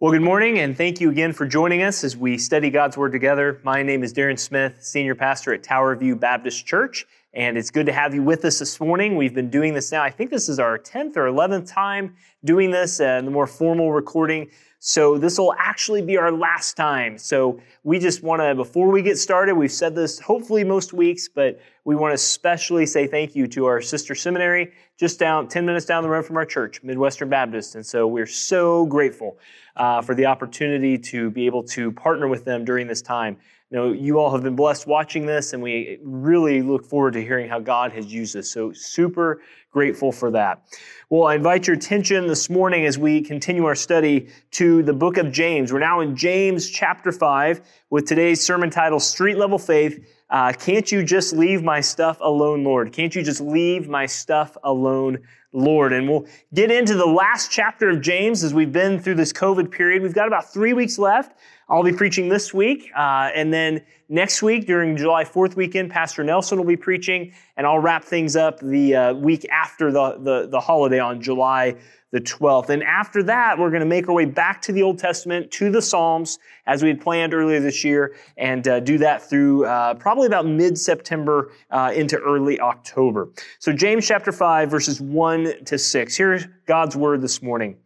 [0.00, 3.10] Well, good morning, and thank you again for joining us as we study God's Word
[3.10, 3.60] together.
[3.64, 7.86] My name is Darren Smith, Senior Pastor at Tower View Baptist Church, and it's good
[7.86, 9.16] to have you with us this morning.
[9.16, 12.70] We've been doing this now, I think this is our 10th or 11th time doing
[12.70, 14.50] this, and uh, the more formal recording.
[14.80, 17.18] So this will actually be our last time.
[17.18, 21.28] So we just want to, before we get started, we've said this hopefully most weeks,
[21.28, 25.66] but we want to especially say thank you to our sister seminary just down 10
[25.66, 27.74] minutes down the road from our church, Midwestern Baptist.
[27.74, 29.38] And so we're so grateful
[29.76, 33.36] uh, for the opportunity to be able to partner with them during this time.
[33.70, 37.20] You know, you all have been blessed watching this, and we really look forward to
[37.22, 38.50] hearing how God has used this.
[38.50, 40.62] So super grateful for that.
[41.10, 45.16] Well, I invite your attention this morning as we continue our study to the book
[45.16, 45.72] of James.
[45.72, 47.60] We're now in James chapter 5
[47.90, 50.06] with today's sermon title, Street Level Faith.
[50.30, 52.92] Uh, can't you just leave my stuff alone, Lord?
[52.92, 55.18] Can't you just leave my stuff alone,
[55.52, 55.92] Lord?
[55.92, 59.70] And we'll get into the last chapter of James as we've been through this COVID
[59.70, 60.02] period.
[60.02, 61.38] We've got about three weeks left.
[61.70, 66.24] I'll be preaching this week, uh, and then next week during July 4th weekend, Pastor
[66.24, 70.48] Nelson will be preaching, and I'll wrap things up the uh, week after the, the,
[70.48, 71.76] the holiday on July
[72.10, 72.70] the 12th.
[72.70, 75.70] And after that, we're going to make our way back to the Old Testament, to
[75.70, 79.94] the Psalms, as we had planned earlier this year, and uh, do that through uh,
[79.94, 83.28] probably about mid September uh, into early October.
[83.58, 86.16] So, James chapter 5, verses 1 to 6.
[86.16, 87.76] Here's God's word this morning.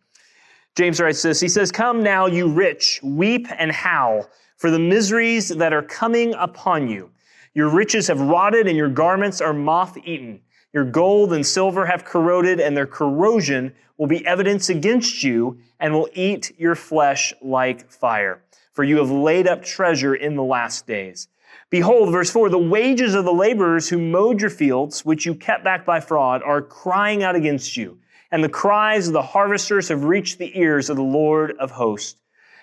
[0.75, 5.49] James writes this He says, Come now, you rich, weep and howl for the miseries
[5.49, 7.11] that are coming upon you.
[7.55, 10.41] Your riches have rotted, and your garments are moth eaten.
[10.73, 15.93] Your gold and silver have corroded, and their corrosion will be evidence against you and
[15.93, 18.43] will eat your flesh like fire.
[18.73, 21.29] For you have laid up treasure in the last days.
[21.73, 25.65] Behold, verse 4 the wages of the laborers who mowed your fields, which you kept
[25.65, 27.99] back by fraud, are crying out against you
[28.33, 32.17] and the cries of the harvesters have reached the ears of the Lord of hosts.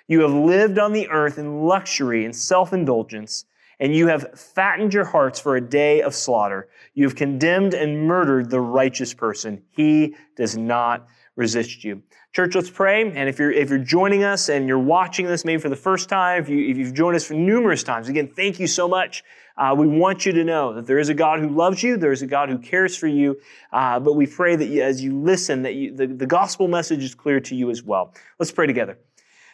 [0.08, 3.46] You have lived on the earth in luxury and self indulgence,
[3.80, 6.68] and you have fattened your hearts for a day of slaughter.
[6.96, 9.62] You have condemned and murdered the righteous person.
[9.70, 12.02] He does not resist you.
[12.32, 13.12] Church, let's pray.
[13.12, 16.10] And if you're if you're joining us and you're watching this maybe for the first
[16.10, 19.24] time, if, you, you've joined us for numerous times, again, thank you so much.
[19.58, 22.12] Uh, we want you to know that there is a God who loves you, there
[22.12, 23.36] is a God who cares for you,
[23.74, 27.04] uh, but we pray that you, as you listen, that you, the, the gospel message
[27.04, 28.14] is clear to you as well.
[28.38, 29.00] Let's pray together.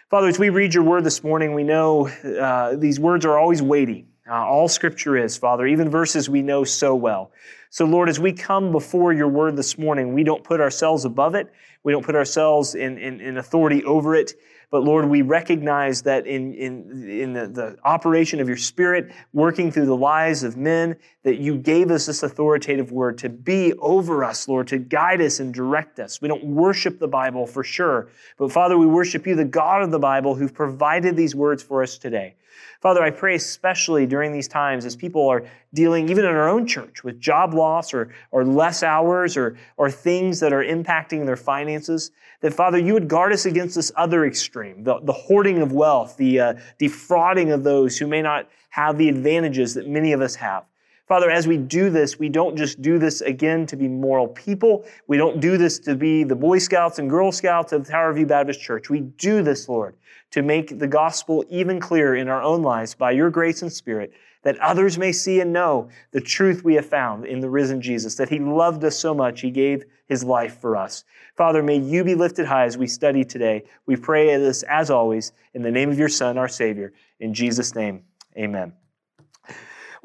[0.09, 3.61] Father, as we read your word this morning, we know uh, these words are always
[3.61, 4.05] weighty.
[4.29, 7.31] Uh, all scripture is, Father, even verses we know so well.
[7.75, 11.35] So, Lord, as we come before your word this morning, we don't put ourselves above
[11.35, 11.51] it.
[11.83, 14.31] We don't put ourselves in, in, in authority over it.
[14.71, 19.73] But Lord, we recognize that in, in, in the, the operation of your Spirit, working
[19.73, 24.23] through the lives of men, that you gave us this authoritative word to be over
[24.23, 26.21] us, Lord, to guide us and direct us.
[26.21, 28.07] We don't worship the Bible for sure,
[28.37, 31.83] but Father, we worship you, the God of the Bible, who've provided these words for
[31.83, 32.35] us today.
[32.81, 35.43] Father, I pray especially during these times as people are
[35.73, 39.89] dealing, even in our own church, with job loss or, or less hours or, or
[39.89, 42.11] things that are impacting their finances,
[42.41, 46.17] that Father, you would guard us against this other extreme, the, the hoarding of wealth,
[46.17, 50.35] the uh, defrauding of those who may not have the advantages that many of us
[50.35, 50.65] have.
[51.07, 54.85] Father, as we do this, we don't just do this again to be moral people.
[55.07, 58.25] We don't do this to be the Boy Scouts and Girl Scouts of Tower View
[58.25, 58.89] Baptist Church.
[58.89, 59.95] We do this, Lord,
[60.31, 64.13] to make the gospel even clearer in our own lives by your grace and spirit,
[64.41, 68.15] that others may see and know the truth we have found in the risen Jesus,
[68.15, 71.03] that he loved us so much, he gave his life for us.
[71.35, 73.63] Father, may you be lifted high as we study today.
[73.85, 76.93] We pray this, as always, in the name of your Son, our Savior.
[77.19, 78.03] In Jesus' name,
[78.35, 78.73] amen.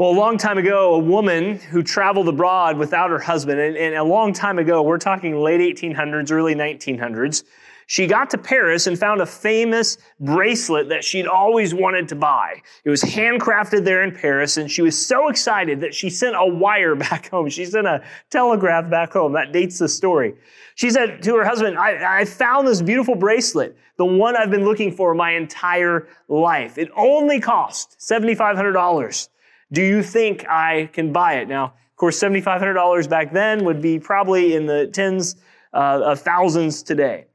[0.01, 3.95] Well, a long time ago, a woman who traveled abroad without her husband, and, and,
[3.97, 7.45] a long time ago, we're talking late 1800s, early 1900s,
[7.87, 12.63] she got to Paris and found a famous bracelet that she'd always wanted to buy.
[12.83, 16.47] It was handcrafted there in Paris, and she was so excited that she sent a
[16.47, 17.51] wire back home.
[17.51, 19.35] She sent a telegraph back home.
[19.35, 20.35] That dates the story.
[20.77, 24.65] She said to her husband, I, I found this beautiful bracelet, the one I've been
[24.65, 26.79] looking for my entire life.
[26.79, 29.29] It only cost $7,500.
[29.73, 31.49] Do you think I can buy it?
[31.49, 35.37] Now, of course, $7,500 back then would be probably in the tens
[35.73, 37.27] uh, of thousands today.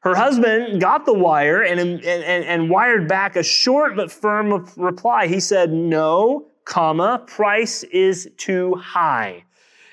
[0.00, 4.68] Her husband got the wire and, and, and, and wired back a short but firm
[4.76, 5.28] reply.
[5.28, 9.44] He said, no, comma, price is too high.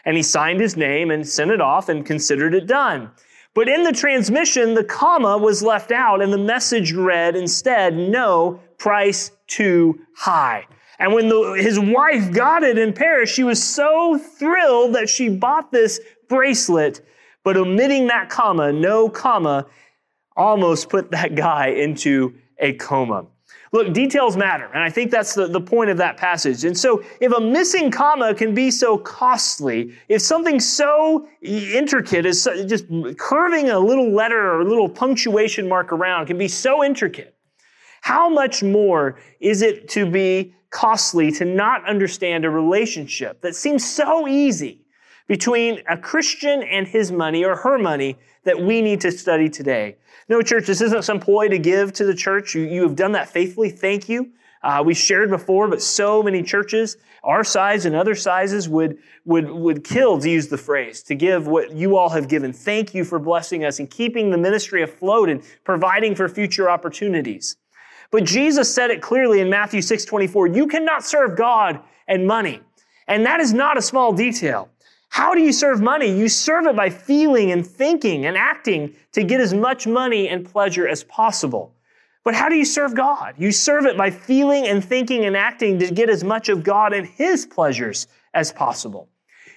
[0.04, 3.12] And he signed his name and sent it off and considered it done.
[3.54, 8.60] But in the transmission, the comma was left out and the message read instead, no,
[8.78, 10.66] price too high.
[11.02, 15.30] And when the, his wife got it in Paris, she was so thrilled that she
[15.30, 16.00] bought this
[16.30, 17.04] bracelet,
[17.44, 19.66] but omitting that comma, no comma,
[20.38, 23.26] almost put that guy into a coma.
[23.72, 26.66] Look, details matter, and I think that's the, the point of that passage.
[26.66, 32.48] And so, if a missing comma can be so costly, if something so intricate as
[32.68, 32.86] just
[33.18, 37.34] curving a little letter or a little punctuation mark around can be so intricate,
[38.02, 43.88] how much more is it to be costly to not understand a relationship that seems
[43.88, 44.82] so easy
[45.28, 49.98] between a Christian and his money or her money that we need to study today?
[50.28, 52.56] No, church, this isn't some ploy to give to the church.
[52.56, 53.70] You, you have done that faithfully.
[53.70, 54.32] Thank you.
[54.64, 59.50] Uh, we shared before, but so many churches, our size and other sizes, would, would,
[59.50, 62.54] would kill, to use the phrase, to give what you all have given.
[62.54, 67.58] Thank you for blessing us and keeping the ministry afloat and providing for future opportunities.
[68.12, 72.62] But Jesus said it clearly in Matthew 6 24, you cannot serve God and money.
[73.08, 74.70] And that is not a small detail.
[75.10, 76.10] How do you serve money?
[76.10, 80.46] You serve it by feeling and thinking and acting to get as much money and
[80.46, 81.76] pleasure as possible.
[82.24, 83.34] But how do you serve God?
[83.38, 86.94] You serve it by feeling and thinking and acting to get as much of God
[86.94, 89.10] and His pleasures as possible.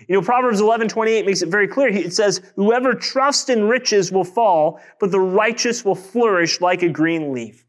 [0.09, 1.89] You know, Proverbs 11, 28 makes it very clear.
[1.89, 6.89] It says, whoever trusts in riches will fall, but the righteous will flourish like a
[6.89, 7.64] green leaf.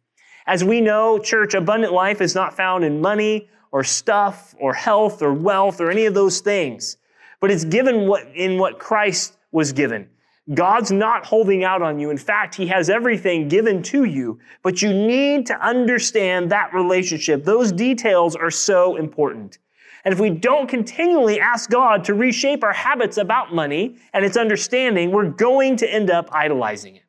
[0.48, 5.22] As we know, church, abundant life is not found in money or stuff or health
[5.22, 6.98] or wealth or any of those things
[7.46, 10.10] but it's given what, in what Christ was given.
[10.56, 12.10] God's not holding out on you.
[12.10, 17.44] In fact, He has everything given to you, but you need to understand that relationship.
[17.44, 19.60] Those details are so important.
[20.04, 24.38] And if we don't continually ask God to reshape our habits about money and its
[24.38, 27.05] understanding, we're going to end up idolizing it.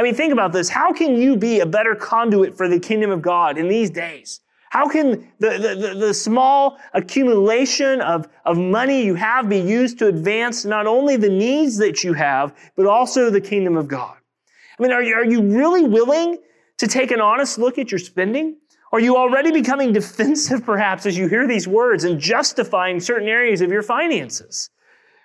[0.00, 0.70] I mean, think about this.
[0.70, 4.40] How can you be a better conduit for the kingdom of God in these days?
[4.70, 10.06] How can the, the, the, small accumulation of, of money you have be used to
[10.06, 14.16] advance not only the needs that you have, but also the kingdom of God?
[14.78, 16.38] I mean, are you, are you really willing
[16.78, 18.56] to take an honest look at your spending?
[18.92, 23.60] Are you already becoming defensive, perhaps, as you hear these words and justifying certain areas
[23.60, 24.70] of your finances?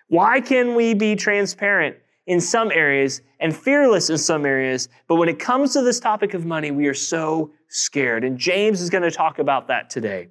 [0.10, 1.95] Why can we be transparent
[2.27, 6.33] in some areas and fearless in some areas, but when it comes to this topic
[6.33, 8.24] of money, we are so scared.
[8.24, 10.30] And James is going to talk about that today.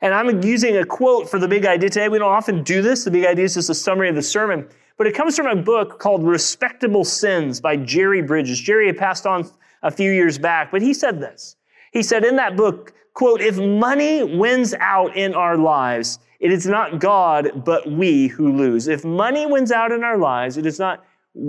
[0.00, 2.08] And I'm using a quote for the big idea today.
[2.08, 3.04] We don't often do this.
[3.04, 5.56] The big idea is just a summary of the sermon, but it comes from a
[5.56, 8.60] book called Respectable Sins by Jerry Bridges.
[8.60, 9.48] Jerry had passed on
[9.82, 11.56] a few years back, but he said this.
[11.92, 16.66] He said in that book, quote, if money wins out in our lives, it is
[16.66, 18.86] not God, but we who lose.
[18.86, 21.04] If money wins out in our lives, it is not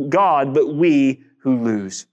[0.09, 2.05] God, but we who lose.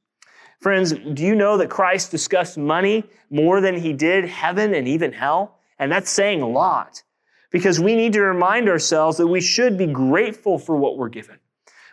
[0.60, 5.12] Friends, do you know that Christ discussed money more than he did heaven and even
[5.12, 5.58] hell?
[5.78, 7.02] And that's saying a lot
[7.50, 11.38] because we need to remind ourselves that we should be grateful for what we're given.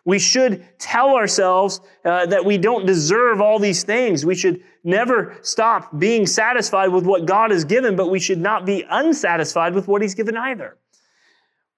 [0.05, 4.25] We should tell ourselves uh, that we don't deserve all these things.
[4.25, 8.65] We should never stop being satisfied with what God has given, but we should not
[8.65, 10.77] be unsatisfied with what He's given either.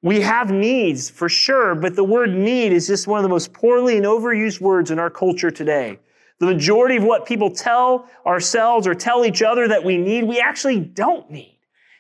[0.06, 3.52] We have needs for sure, but the word need is just one of the most
[3.54, 5.98] poorly and overused words in our culture today.
[6.38, 10.40] The majority of what people tell ourselves or tell each other that we need, we
[10.40, 11.58] actually don't need.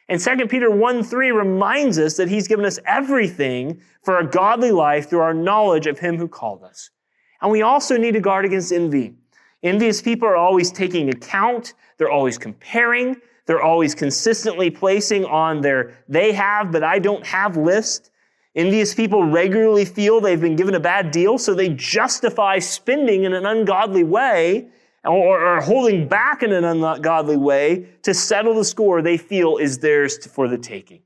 [0.07, 4.69] And 2 Peter 1 3 reminds us that he's given us everything for a godly
[4.69, 6.91] life through our knowledge of him who called us.
[7.41, 9.15] And we also need to guard against envy.
[9.63, 15.97] Envious people are always taking account, they're always comparing, they're always consistently placing on their
[16.07, 18.11] they have but I don't have list.
[18.55, 23.33] Envious people regularly feel they've been given a bad deal, so they justify spending in
[23.33, 24.69] an ungodly way
[25.03, 29.79] or, or holding back in an ungodly way to settle the score they feel is
[29.79, 31.01] theirs for the taking.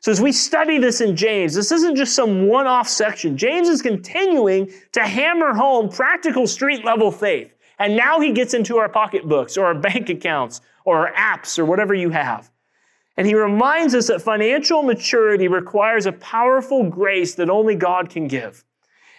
[0.00, 3.36] So as we study this in James, this isn't just some one-off section.
[3.36, 7.52] James is continuing to hammer home practical street level faith.
[7.78, 11.94] And now he gets into our pocketbooks or our bank accounts or apps or whatever
[11.94, 12.50] you have.
[13.16, 18.28] And he reminds us that financial maturity requires a powerful grace that only God can
[18.28, 18.64] give.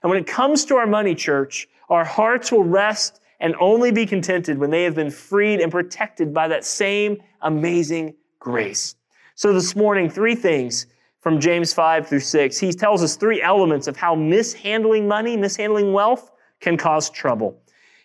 [0.02, 4.06] And when it comes to our money, church, our hearts will rest and only be
[4.06, 8.96] contented when they have been freed and protected by that same amazing grace.
[9.36, 10.88] So this morning, three things
[11.20, 12.58] from James 5 through 6.
[12.58, 17.62] He tells us three elements of how mishandling money, mishandling wealth can cause trouble.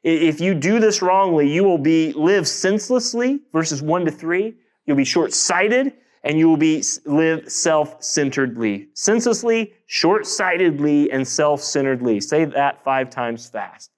[0.06, 4.54] If you do this wrongly, you will be live senselessly, verses 1 to 3.
[4.86, 8.86] You'll be short-sighted and you will be live self-centeredly.
[8.94, 12.20] Senselessly, short-sightedly, and self-centeredly.
[12.20, 13.90] Say that five times fast.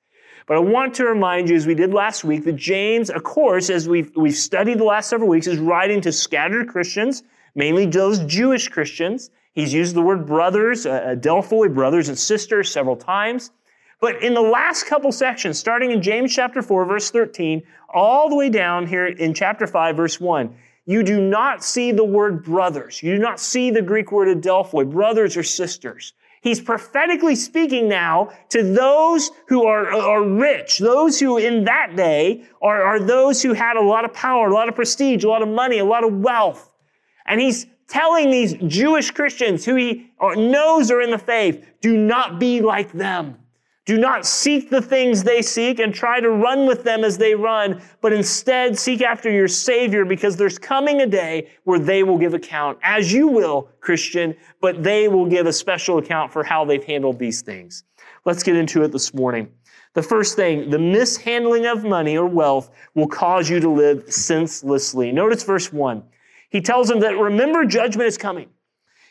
[0.46, 3.68] But I want to remind you, as we did last week, that James, of course,
[3.68, 7.22] as we've, we've studied the last several weeks, is writing to scattered Christians,
[7.54, 9.28] mainly those Jewish Christians.
[9.52, 13.50] He's used the word brothers, uh, brothers and sisters, several times.
[14.00, 17.62] But in the last couple sections, starting in James chapter 4, verse 13,
[17.92, 20.54] all the way down here in chapter 5, verse 1,
[20.86, 23.02] you do not see the word brothers.
[23.02, 26.12] You do not see the Greek word adelphoi, brothers or sisters.
[26.40, 32.44] He's prophetically speaking now to those who are, are rich, those who in that day
[32.62, 35.42] are, are those who had a lot of power, a lot of prestige, a lot
[35.42, 36.70] of money, a lot of wealth.
[37.26, 42.38] And he's telling these Jewish Christians who he knows are in the faith, do not
[42.38, 43.36] be like them.
[43.88, 47.34] Do not seek the things they seek and try to run with them as they
[47.34, 52.18] run, but instead seek after your Savior because there's coming a day where they will
[52.18, 56.66] give account, as you will, Christian, but they will give a special account for how
[56.66, 57.84] they've handled these things.
[58.26, 59.50] Let's get into it this morning.
[59.94, 65.12] The first thing, the mishandling of money or wealth will cause you to live senselessly.
[65.12, 66.02] Notice verse 1.
[66.50, 68.50] He tells them that remember judgment is coming.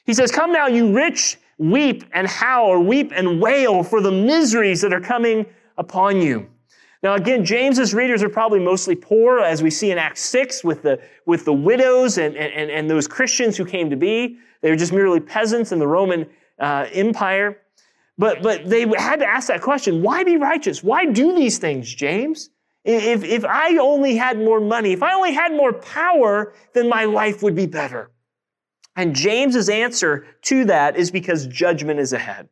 [0.05, 4.81] He says, Come now, you rich weep and howl weep and wail for the miseries
[4.81, 5.45] that are coming
[5.77, 6.47] upon you.
[7.03, 10.81] Now, again, James's readers are probably mostly poor, as we see in Acts 6 with
[10.81, 14.37] the, with the widows and, and, and those Christians who came to be.
[14.61, 16.27] They were just merely peasants in the Roman
[16.59, 17.59] uh, Empire.
[18.17, 20.83] But, but they had to ask that question why be righteous?
[20.83, 22.49] Why do these things, James?
[22.83, 27.03] If, if I only had more money, if I only had more power, then my
[27.03, 28.09] life would be better.
[28.97, 32.49] And James's answer to that is because judgment is ahead.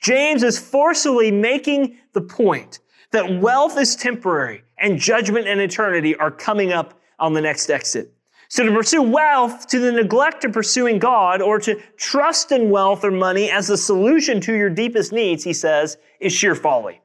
[0.00, 2.80] James is forcefully making the point
[3.12, 8.12] that wealth is temporary and judgment and eternity are coming up on the next exit.
[8.48, 13.04] So to pursue wealth, to the neglect of pursuing God, or to trust in wealth
[13.04, 17.00] or money as the solution to your deepest needs, he says, is sheer folly.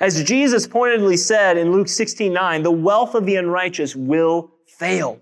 [0.00, 5.20] As Jesus pointedly said in Luke 16, 9, the wealth of the unrighteous will fail.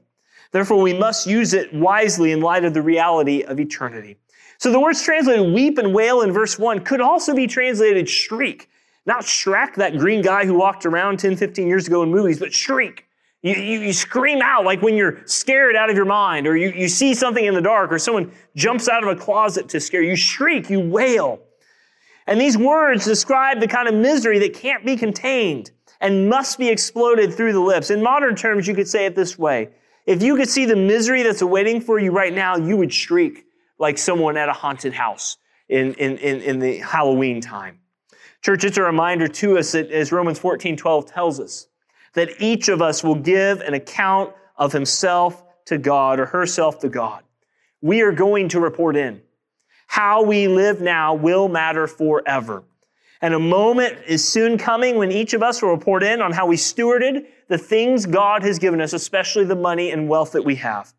[0.55, 4.17] Therefore, we must use it wisely in light of the reality of eternity.
[4.59, 8.71] So the words translated weep and wail in verse 1 could also be translated shriek.
[9.05, 12.55] Not Shrek, that green guy who walked around 10, 15 years ago in movies, but
[12.55, 13.05] shriek.
[13.43, 16.71] You, you, you, scream out like when you're scared out of your mind, or you,
[16.71, 20.03] you see something in the dark, or someone jumps out of a closet to scare
[20.03, 20.11] you.
[20.11, 21.41] You shriek, you wail.
[22.29, 26.69] And these words describe the kind of misery that can't be contained and must be
[26.69, 27.91] exploded through the lips.
[27.91, 29.71] In modern terms, you could say it this way
[30.07, 33.47] if you could see the misery that's awaiting for you right now, you would shriek
[33.79, 37.81] like someone at a haunted house in, in, in, in the Halloween time.
[38.43, 41.67] Church, it's a reminder to us that as Romans 14, 12 tells us,
[42.15, 46.89] that each of us will give an account of himself to God or herself to
[46.89, 47.23] God.
[47.81, 49.21] We are going to report in.
[49.87, 52.65] How we live now will matter forever.
[53.21, 56.47] And a moment is soon coming when each of us will report in on how
[56.47, 60.55] we stewarded the things God has given us, especially the money and wealth that we
[60.57, 60.93] have.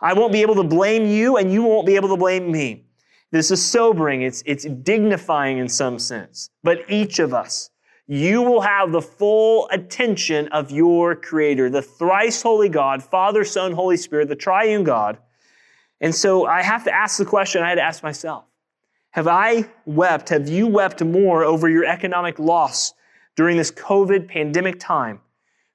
[0.00, 2.84] I won't be able to blame you and you won't be able to blame me.
[3.32, 4.22] This is sobering.
[4.22, 6.50] It's, it's dignifying in some sense.
[6.62, 7.70] But each of us,
[8.06, 13.72] you will have the full attention of your creator, the thrice holy God, Father, Son,
[13.72, 15.18] Holy Spirit, the triune God.
[16.00, 18.44] And so I have to ask the question I had to ask myself.
[19.10, 20.30] Have I wept?
[20.30, 22.94] Have you wept more over your economic loss
[23.36, 25.20] during this COVID pandemic time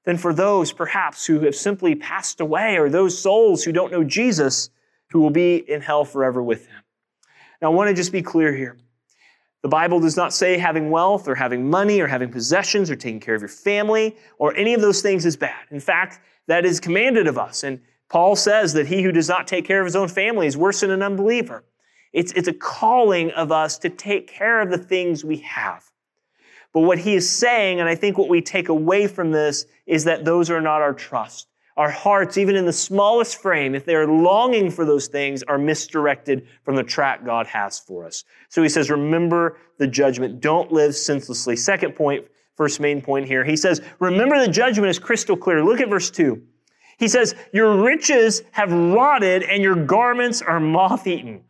[0.06, 4.04] than for those perhaps who have simply passed away or those souls who don't know
[4.04, 4.70] Jesus
[5.10, 6.82] who will be in hell forever with him?
[7.60, 8.78] Now, I want to just be clear here.
[9.62, 13.20] The Bible does not say having wealth or having money or having possessions or taking
[13.20, 15.66] care of your family or any of those things is bad.
[15.70, 17.64] In fact, that is commanded of us.
[17.64, 20.56] And Paul says that he who does not take care of his own family is
[20.56, 21.64] worse than an unbeliever.
[22.12, 25.84] It's, it's a calling of us to take care of the things we have.
[26.76, 30.04] But what he is saying, and I think what we take away from this, is
[30.04, 31.48] that those are not our trust.
[31.78, 36.46] Our hearts, even in the smallest frame, if they're longing for those things, are misdirected
[36.64, 38.24] from the track God has for us.
[38.50, 40.42] So he says, remember the judgment.
[40.42, 41.56] Don't live senselessly.
[41.56, 43.42] Second point, first main point here.
[43.42, 45.64] He says, remember the judgment is crystal clear.
[45.64, 46.42] Look at verse 2.
[46.98, 51.44] He says, Your riches have rotted and your garments are moth eaten.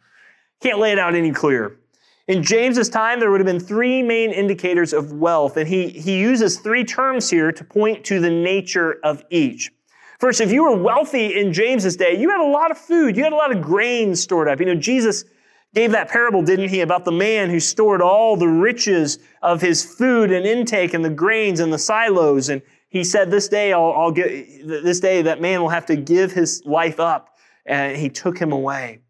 [0.61, 1.81] Can't lay it out any clearer.
[2.29, 6.19] In James's time, there would have been three main indicators of wealth, and he, he
[6.19, 9.71] uses three terms here to point to the nature of each.
[10.19, 13.23] First, if you were wealthy in James's day, you had a lot of food, you
[13.23, 14.59] had a lot of grain stored up.
[14.59, 15.25] You know, Jesus
[15.73, 19.85] gave that parable, didn't he, about the man who stored all the riches of his
[19.85, 22.49] food and intake and the grains and the silos.
[22.49, 24.27] And he said, this day I'll, I'll get,
[24.67, 27.37] this day that man will have to give his life up.
[27.67, 29.01] And he took him away.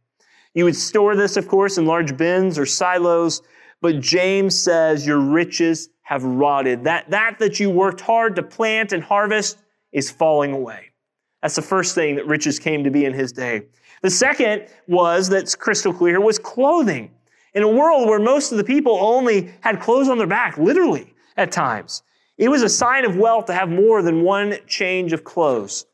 [0.57, 3.43] You would store this, of course, in large bins or silos,
[3.83, 6.83] but James says your riches have rotted.
[6.85, 9.59] That, that that you worked hard to plant and harvest
[9.93, 10.93] is falling away.
[11.43, 13.67] That's the first thing that riches came to be in his day.
[14.01, 17.11] The second was, that's crystal clear, was clothing.
[17.53, 21.13] In a world where most of the people only had clothes on their back, literally
[21.37, 22.03] at times,
[22.39, 25.85] it was a sign of wealth to have more than one change of clothes.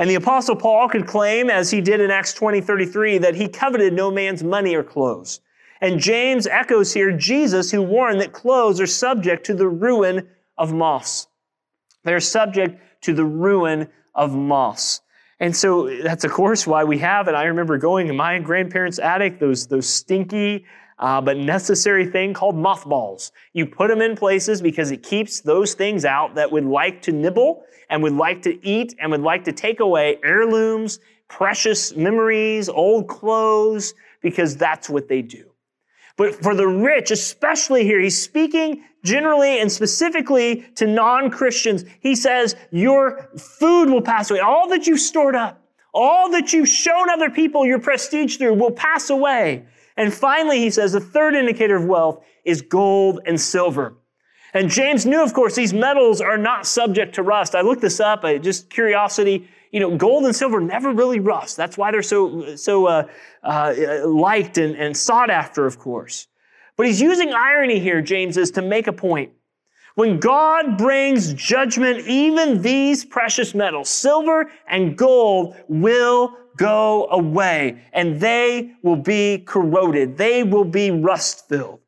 [0.00, 3.46] And the apostle Paul could claim, as he did in Acts 20, 33, that he
[3.46, 5.42] coveted no man's money or clothes.
[5.82, 10.26] And James echoes here Jesus who warned that clothes are subject to the ruin
[10.56, 11.28] of moths.
[12.02, 15.02] They're subject to the ruin of moths.
[15.38, 17.34] And so that's of course why we have it.
[17.34, 20.64] I remember going in my grandparents' attic, those, those stinky,
[20.98, 23.32] uh, but necessary thing called mothballs.
[23.52, 27.12] You put them in places because it keeps those things out that would like to
[27.12, 32.68] nibble and would like to eat and would like to take away heirlooms, precious memories,
[32.68, 35.50] old clothes, because that's what they do.
[36.16, 41.84] But for the rich, especially here, he's speaking generally and specifically to non-Christians.
[42.00, 44.40] He says, your food will pass away.
[44.40, 45.62] All that you've stored up,
[45.94, 49.64] all that you've shown other people your prestige through will pass away.
[49.96, 53.96] And finally, he says, the third indicator of wealth is gold and silver.
[54.52, 57.54] And James knew, of course, these metals are not subject to rust.
[57.54, 59.48] I looked this up, I, just curiosity.
[59.70, 61.56] You know, gold and silver never really rust.
[61.56, 63.06] That's why they're so, so uh,
[63.44, 66.26] uh, liked and, and sought after, of course.
[66.76, 69.32] But he's using irony here, James is, to make a point.
[69.94, 78.20] When God brings judgment, even these precious metals, silver and gold, will go away and
[78.20, 80.16] they will be corroded.
[80.16, 81.80] They will be rust filled.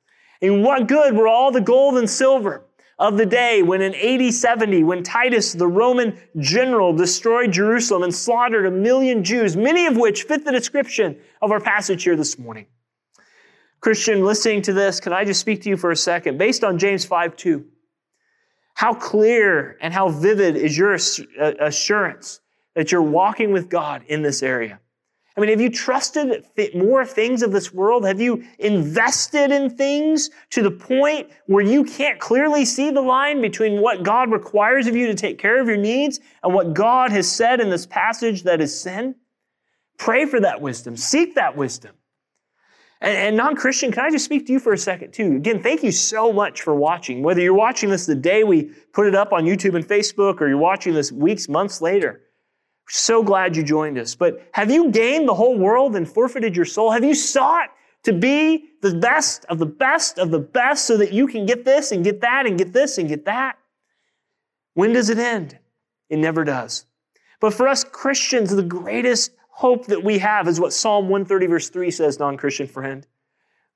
[0.43, 2.65] And what good were all the gold and silver
[2.99, 8.15] of the day when in AD 70, when Titus, the Roman general, destroyed Jerusalem and
[8.15, 12.39] slaughtered a million Jews, many of which fit the description of our passage here this
[12.39, 12.67] morning?
[13.81, 16.39] Christian, listening to this, can I just speak to you for a second?
[16.39, 17.65] Based on James 5 2,
[18.75, 22.41] how clear and how vivid is your uh, assurance
[22.75, 24.81] that you're walking with God in this area?
[25.37, 28.05] I mean, have you trusted more things of this world?
[28.05, 33.41] Have you invested in things to the point where you can't clearly see the line
[33.41, 37.11] between what God requires of you to take care of your needs and what God
[37.13, 39.15] has said in this passage that is sin?
[39.97, 40.97] Pray for that wisdom.
[40.97, 41.95] Seek that wisdom.
[43.01, 45.37] And, and non Christian, can I just speak to you for a second, too?
[45.37, 47.23] Again, thank you so much for watching.
[47.23, 50.49] Whether you're watching this the day we put it up on YouTube and Facebook or
[50.49, 52.21] you're watching this weeks, months later.
[52.89, 54.15] So glad you joined us.
[54.15, 56.91] But have you gained the whole world and forfeited your soul?
[56.91, 57.71] Have you sought
[58.03, 61.65] to be the best of the best of the best so that you can get
[61.65, 63.57] this and get that and get this and get that?
[64.75, 65.59] When does it end?
[66.09, 66.87] It never does.
[67.41, 71.69] But for us Christians, the greatest hope that we have is what Psalm 130, verse
[71.69, 73.07] 3 says, non Christian friend.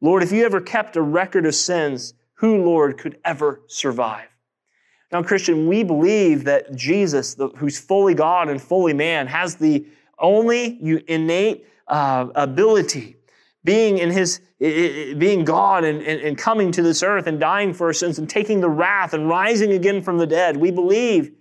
[0.01, 4.29] Lord, if you ever kept a record of sins, who, Lord, could ever survive?
[5.17, 9.87] Now, Christian, we believe that Jesus, the, who's fully God and fully man, has the
[10.19, 13.17] only innate uh, ability,
[13.65, 17.87] being in his, being God and, and, and coming to this earth and dying for
[17.87, 20.59] our sins and taking the wrath and rising again from the dead.
[20.59, 21.33] We believe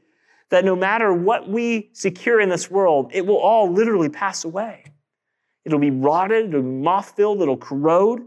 [0.51, 4.85] that no matter what we secure in this world, it will all literally pass away.
[5.65, 8.25] It'll be rotted, it'll be moth filled, it'll corrode.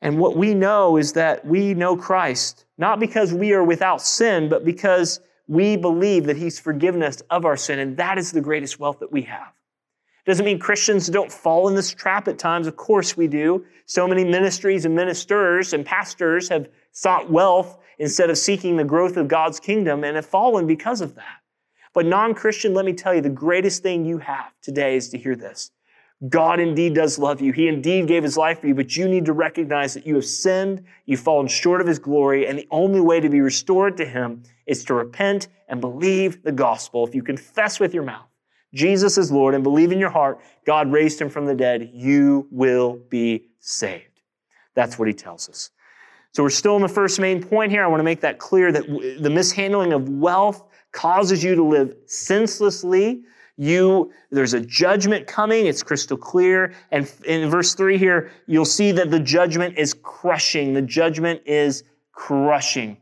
[0.00, 4.48] And what we know is that we know Christ, not because we are without sin,
[4.48, 8.40] but because we believe that He's forgiven us of our sin, and that is the
[8.40, 9.52] greatest wealth that we have.
[10.24, 12.66] Doesn't mean Christians don't fall in this trap at times.
[12.66, 13.64] Of course we do.
[13.86, 19.16] So many ministries and ministers and pastors have sought wealth instead of seeking the growth
[19.16, 21.38] of God's kingdom and have fallen because of that.
[21.94, 25.18] But non Christian, let me tell you, the greatest thing you have today is to
[25.18, 25.70] hear this.
[26.26, 27.52] God indeed does love you.
[27.52, 30.24] He indeed gave his life for you, but you need to recognize that you have
[30.24, 34.04] sinned, you've fallen short of his glory, and the only way to be restored to
[34.04, 37.06] him is to repent and believe the gospel.
[37.06, 38.26] If you confess with your mouth
[38.74, 42.46] Jesus is Lord and believe in your heart God raised him from the dead, you
[42.50, 44.20] will be saved.
[44.74, 45.70] That's what he tells us.
[46.32, 47.82] So we're still in the first main point here.
[47.82, 48.86] I want to make that clear that
[49.20, 53.22] the mishandling of wealth causes you to live senselessly
[53.58, 55.66] you, there's a judgment coming.
[55.66, 56.72] It's crystal clear.
[56.92, 60.72] And in verse three here, you'll see that the judgment is crushing.
[60.72, 62.96] The judgment is crushing.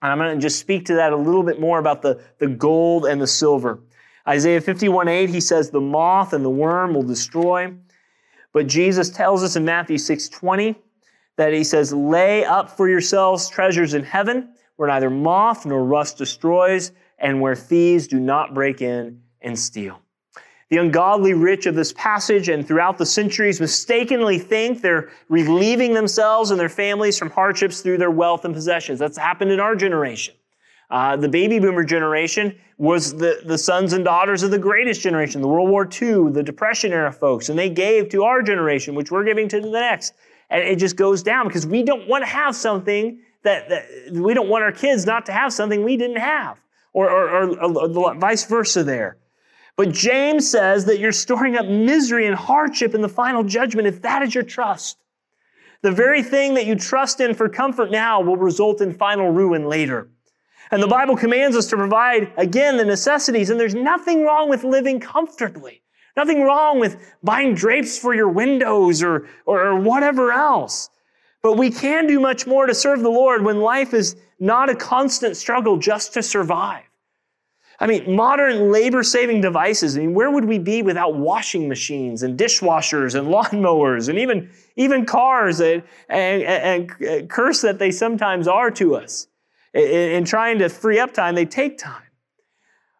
[0.00, 2.46] And I'm going to just speak to that a little bit more about the, the
[2.46, 3.80] gold and the silver.
[4.26, 7.74] Isaiah 51 8, he says, The moth and the worm will destroy,
[8.54, 10.76] But Jesus tells us in Matthew 6 20
[11.36, 16.16] that he says, Lay up for yourselves treasures in heaven, where neither moth nor rust
[16.16, 20.00] destroys, and where thieves do not break in and steal.
[20.70, 26.50] The ungodly rich of this passage and throughout the centuries mistakenly think they're relieving themselves
[26.50, 28.98] and their families from hardships through their wealth and possessions.
[28.98, 30.34] That's happened in our generation.
[30.90, 35.40] Uh, the baby boomer generation was the, the sons and daughters of the greatest generation,
[35.40, 39.10] the World War II, the Depression era folks, and they gave to our generation, which
[39.10, 40.14] we're giving to the next.
[40.50, 44.34] And it just goes down because we don't want to have something that, that we
[44.34, 46.58] don't want our kids not to have something we didn't have,
[46.92, 49.16] or, or, or, or vice versa there.
[49.76, 54.02] But James says that you're storing up misery and hardship in the final judgment if
[54.02, 54.98] that is your trust.
[55.82, 59.66] The very thing that you trust in for comfort now will result in final ruin
[59.66, 60.08] later.
[60.70, 64.64] And the Bible commands us to provide, again, the necessities, and there's nothing wrong with
[64.64, 65.82] living comfortably.
[66.16, 70.88] Nothing wrong with buying drapes for your windows or, or, whatever else.
[71.42, 74.74] But we can do much more to serve the Lord when life is not a
[74.74, 76.84] constant struggle just to survive.
[77.80, 79.96] I mean, modern labor saving devices.
[79.96, 84.50] I mean, where would we be without washing machines and dishwashers and lawnmowers and even,
[84.76, 89.26] even cars and, and, and uh, curse that they sometimes are to us?
[89.72, 92.02] In trying to free up time, they take time.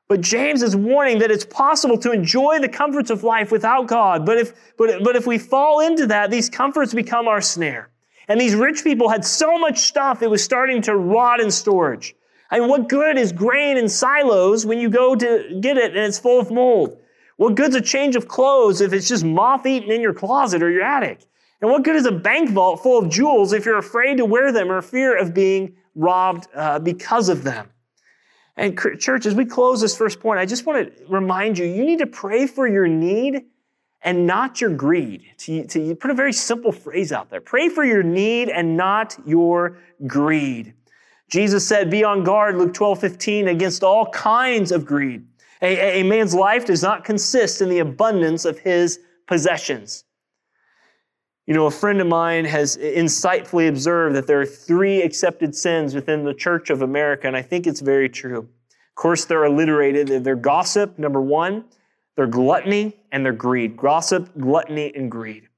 [0.09, 4.27] But James is warning that it's possible to enjoy the comforts of life without God.
[4.27, 7.91] But if, but, but if we fall into that, these comforts become our snare.
[8.29, 12.15] And these rich people had so much stuff, it was starting to rot in storage.
[12.55, 15.99] I mean, what good is grain in silos when you go to get it and
[15.99, 16.97] it's full of mold?
[17.37, 20.71] What good's a change of clothes if it's just moth eaten in your closet or
[20.71, 21.27] your attic?
[21.61, 24.53] And what good is a bank vault full of jewels if you're afraid to wear
[24.53, 27.71] them or fear of being robbed uh, because of them?
[28.57, 31.85] And church, as we close this first point, I just want to remind you, you
[31.85, 33.47] need to pray for your need
[34.01, 35.25] and not your greed.
[35.39, 37.41] To, to put a very simple phrase out there.
[37.41, 40.73] Pray for your need and not your greed.
[41.35, 45.27] Jesus said, be on guard, Luke 12, 15, against all kinds of greed.
[45.63, 50.05] A, a man's life does not consist in the abundance of his possessions.
[51.47, 55.93] You know, a friend of mine has insightfully observed that there are three accepted sins
[55.93, 58.39] within the Church of America, and I think it's very true.
[58.39, 60.23] Of course, they're alliterated.
[60.23, 61.65] They're gossip, number one,
[62.15, 63.77] they're gluttony, and they're greed.
[63.77, 65.49] Gossip, gluttony, and greed.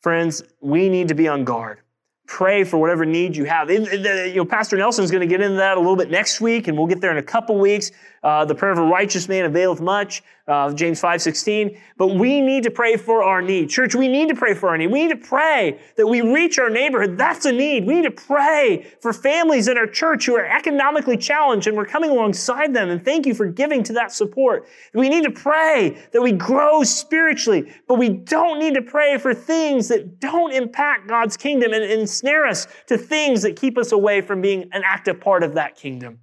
[0.00, 1.82] Friends, we need to be on guard
[2.28, 3.70] pray for whatever needs you have.
[3.70, 6.68] You know, Pastor Nelson is going to get into that a little bit next week,
[6.68, 7.90] and we'll get there in a couple weeks.
[8.22, 11.80] Uh, the prayer of a righteous man availeth much, uh, James 5, 16.
[11.96, 13.70] But we need to pray for our need.
[13.70, 14.88] Church, we need to pray for our need.
[14.88, 17.16] We need to pray that we reach our neighborhood.
[17.16, 17.86] That's a need.
[17.86, 21.86] We need to pray for families in our church who are economically challenged, and we're
[21.86, 22.90] coming alongside them.
[22.90, 24.66] And thank you for giving to that support.
[24.94, 29.32] We need to pray that we grow spiritually, but we don't need to pray for
[29.32, 31.84] things that don't impact God's kingdom and
[32.18, 35.76] ensnare us to things that keep us away from being an active part of that
[35.76, 36.18] kingdom.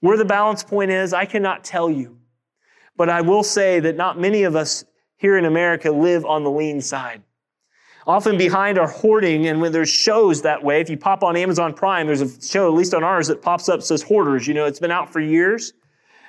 [0.00, 2.18] Where the balance point is, I cannot tell you.
[2.96, 4.84] But I will say that not many of us
[5.16, 7.22] here in America live on the lean side.
[8.06, 11.72] Often behind our hoarding, and when there's shows that way, if you pop on Amazon
[11.72, 14.46] Prime, there's a show, at least on ours, that pops up says hoarders.
[14.46, 15.72] You know, it's been out for years.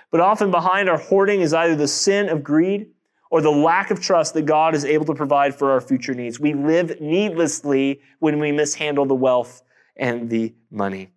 [0.10, 2.88] But often behind our hoarding is either the sin of greed
[3.36, 6.40] or the lack of trust that God is able to provide for our future needs.
[6.40, 9.62] We live needlessly when we mishandle the wealth
[9.98, 11.10] and the money.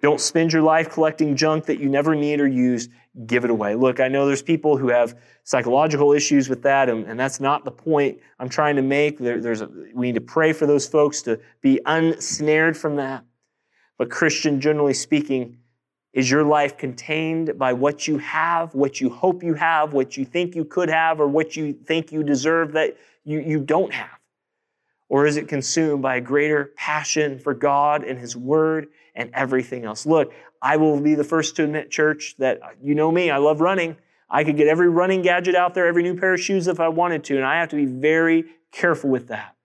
[0.00, 2.88] Don't spend your life collecting junk that you never need or use.
[3.26, 3.74] Give it away.
[3.74, 7.66] Look, I know there's people who have psychological issues with that, and, and that's not
[7.66, 9.18] the point I'm trying to make.
[9.18, 13.22] There, there's a, we need to pray for those folks to be unsnared from that.
[13.98, 15.58] But Christian, generally speaking,
[16.12, 20.24] is your life contained by what you have, what you hope you have, what you
[20.24, 24.18] think you could have, or what you think you deserve that you, you don't have?
[25.08, 29.84] Or is it consumed by a greater passion for God and His Word and everything
[29.84, 30.06] else?
[30.06, 33.38] Look, I will be the first to admit, church, that uh, you know me, I
[33.38, 33.96] love running.
[34.28, 36.88] I could get every running gadget out there, every new pair of shoes if I
[36.88, 39.56] wanted to, and I have to be very careful with that.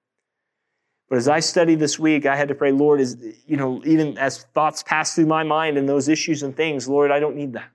[1.09, 4.17] But as I study this week, I had to pray, Lord, is you know, even
[4.17, 7.53] as thoughts pass through my mind and those issues and things, Lord, I don't need
[7.53, 7.69] that.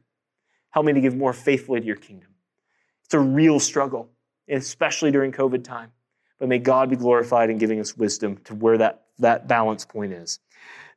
[0.70, 2.28] Help me to give more faithfully to your kingdom.
[3.04, 4.08] It's a real struggle,
[4.48, 5.92] especially during COVID time.
[6.38, 10.12] But may God be glorified in giving us wisdom to where that, that balance point
[10.12, 10.40] is.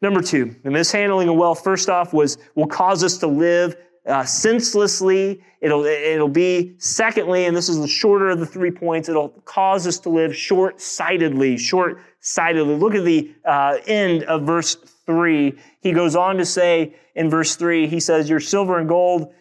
[0.01, 4.23] Number two, the mishandling of wealth, first off, was will cause us to live uh,
[4.23, 5.41] senselessly.
[5.61, 9.87] It'll, it'll be, secondly, and this is the shorter of the three points, it'll cause
[9.87, 12.75] us to live short sightedly, short sightedly.
[12.75, 15.57] Look at the uh, end of verse three.
[15.81, 19.33] He goes on to say in verse three, he says, Your silver and gold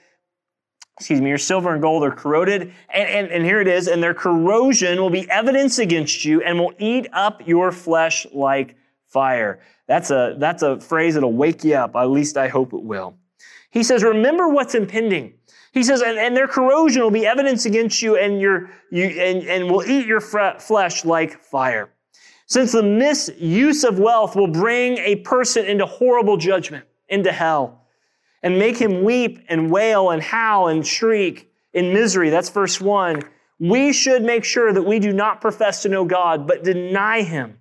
[0.98, 2.62] excuse me, your silver and gold are corroded.
[2.62, 6.59] And, and, and here it is, and their corrosion will be evidence against you and
[6.61, 8.77] will eat up your flesh like
[9.09, 9.61] fire.
[9.88, 11.96] That's a, that's a phrase that'll wake you up.
[11.96, 13.16] At least I hope it will.
[13.73, 15.35] He says, remember what's impending.
[15.73, 19.43] He says, and, and their corrosion will be evidence against you and your, you, and,
[19.43, 21.91] and will eat your flesh like fire.
[22.47, 27.83] Since the misuse of wealth will bring a person into horrible judgment, into hell
[28.43, 32.31] and make him weep and wail and howl and shriek in misery.
[32.31, 33.23] That's verse one.
[33.59, 37.59] We should make sure that we do not profess to know God, but deny him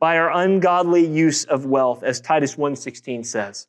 [0.00, 3.66] by our ungodly use of wealth, as Titus 1.16 says.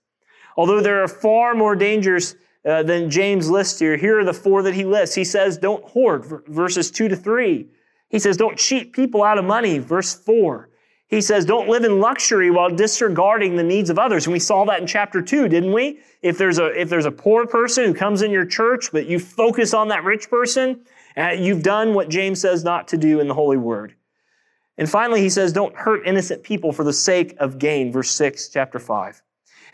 [0.56, 4.62] Although there are far more dangers uh, than James lists here, here are the four
[4.64, 5.16] that he lists.
[5.16, 7.68] He says, don't hoard, verses two to three.
[8.10, 10.70] He says, don't cheat people out of money, verse four.
[11.08, 14.26] He says, don't live in luxury while disregarding the needs of others.
[14.26, 16.00] And we saw that in chapter two, didn't we?
[16.24, 19.20] If there's a, if there's a poor person who comes in your church, but you
[19.20, 20.82] focus on that rich person,
[21.16, 23.96] uh, you've done what James says not to do in the Holy Word.
[24.78, 28.50] And finally, he says, don't hurt innocent people for the sake of gain, verse 6,
[28.50, 29.22] chapter 5.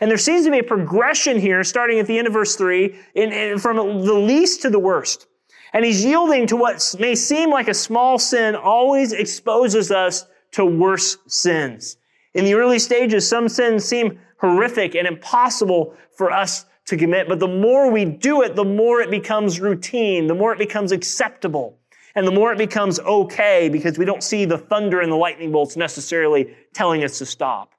[0.02, 2.92] And there seems to be a progression here, starting at the end of verse 3,
[3.14, 5.28] in, in, from the least to the worst.
[5.72, 10.64] And he's yielding to what may seem like a small sin always exposes us to
[10.64, 11.98] worse sins.
[12.34, 17.38] In the early stages, some sins seem horrific and impossible for us to commit, but
[17.38, 21.78] the more we do it, the more it becomes routine, the more it becomes acceptable,
[22.16, 25.52] and the more it becomes okay because we don't see the thunder and the lightning
[25.52, 27.72] bolts necessarily telling us to stop.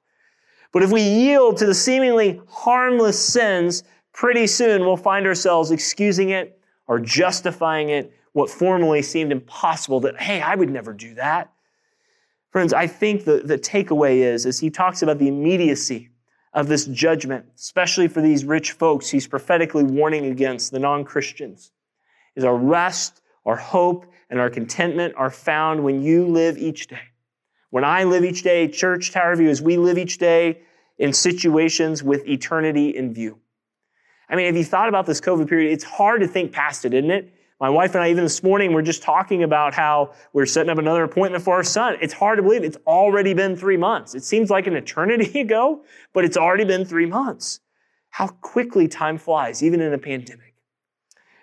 [0.74, 6.30] But if we yield to the seemingly harmless sins, pretty soon we'll find ourselves excusing
[6.30, 6.58] it
[6.88, 11.52] or justifying it, what formerly seemed impossible that, hey, I would never do that.
[12.50, 16.10] Friends, I think the, the takeaway is, as he talks about the immediacy
[16.52, 21.70] of this judgment, especially for these rich folks he's prophetically warning against, the non Christians,
[22.34, 27.13] is our rest, our hope, and our contentment are found when you live each day.
[27.74, 30.60] When I live each day, Church Tower View, as we live each day
[30.98, 33.40] in situations with eternity in view.
[34.28, 35.72] I mean, have you thought about this COVID period?
[35.72, 37.34] It's hard to think past it, isn't it?
[37.58, 40.78] My wife and I, even this morning, we're just talking about how we're setting up
[40.78, 41.96] another appointment for our son.
[42.00, 44.14] It's hard to believe it's already been three months.
[44.14, 45.82] It seems like an eternity ago,
[46.12, 47.58] but it's already been three months.
[48.10, 50.54] How quickly time flies, even in a pandemic.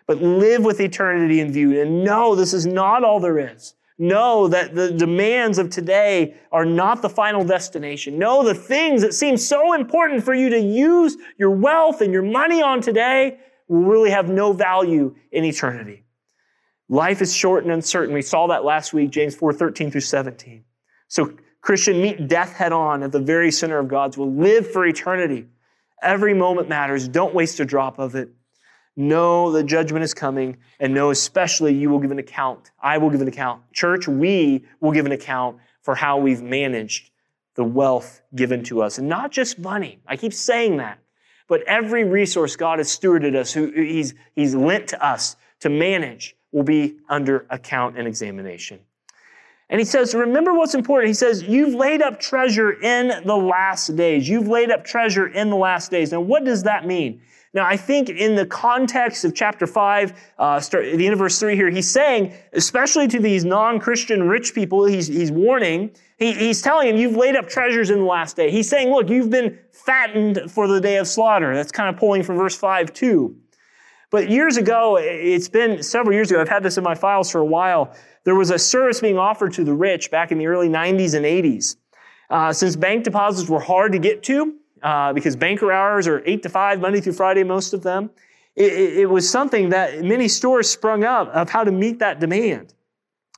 [0.08, 3.76] But live with eternity in view and know this is not all there is.
[4.02, 8.18] Know that the demands of today are not the final destination.
[8.18, 12.24] Know the things that seem so important for you to use your wealth and your
[12.24, 13.38] money on today
[13.68, 16.04] will really have no value in eternity.
[16.90, 18.16] Life is short and uncertain.
[18.16, 20.64] We saw that last week, James 4 13 through 17.
[21.08, 24.34] So, Christian, meet death head on at the very center of God's will.
[24.34, 25.46] Live for eternity.
[26.02, 27.08] Every moment matters.
[27.08, 28.30] Don't waste a drop of it.
[28.96, 32.72] Know the judgment is coming, and know especially you will give an account.
[32.82, 33.62] I will give an account.
[33.74, 37.12] Church, we will give an account for how we've managed
[37.56, 38.98] the wealth given to us.
[38.98, 40.00] And not just money.
[40.08, 41.00] I keep saying that
[41.52, 46.38] but every resource God has stewarded us, who he's, he's lent to us to manage,
[46.54, 48.80] will be under account and examination.
[49.72, 51.08] And he says, remember what's important.
[51.08, 54.28] He says, you've laid up treasure in the last days.
[54.28, 56.12] You've laid up treasure in the last days.
[56.12, 57.22] Now, what does that mean?
[57.54, 61.40] Now, I think in the context of chapter 5, uh, start, the end of verse
[61.40, 66.62] 3 here, he's saying, especially to these non-Christian rich people, he's, he's warning, he, he's
[66.62, 68.52] telling them, you've laid up treasures in the last day.
[68.52, 71.56] He's saying, look, you've been fattened for the day of slaughter.
[71.56, 73.38] That's kind of pulling from verse 5 too.
[74.12, 77.40] But years ago, it's been several years ago, I've had this in my files for
[77.40, 80.70] a while, there was a service being offered to the rich back in the early
[80.70, 81.78] 90s and 80s.
[82.30, 86.44] Uh, since bank deposits were hard to get to, uh, because banker hours are 8
[86.44, 88.10] to 5, Monday through Friday, most of them.
[88.56, 92.20] It, it, it was something that many stores sprung up of how to meet that
[92.20, 92.74] demand.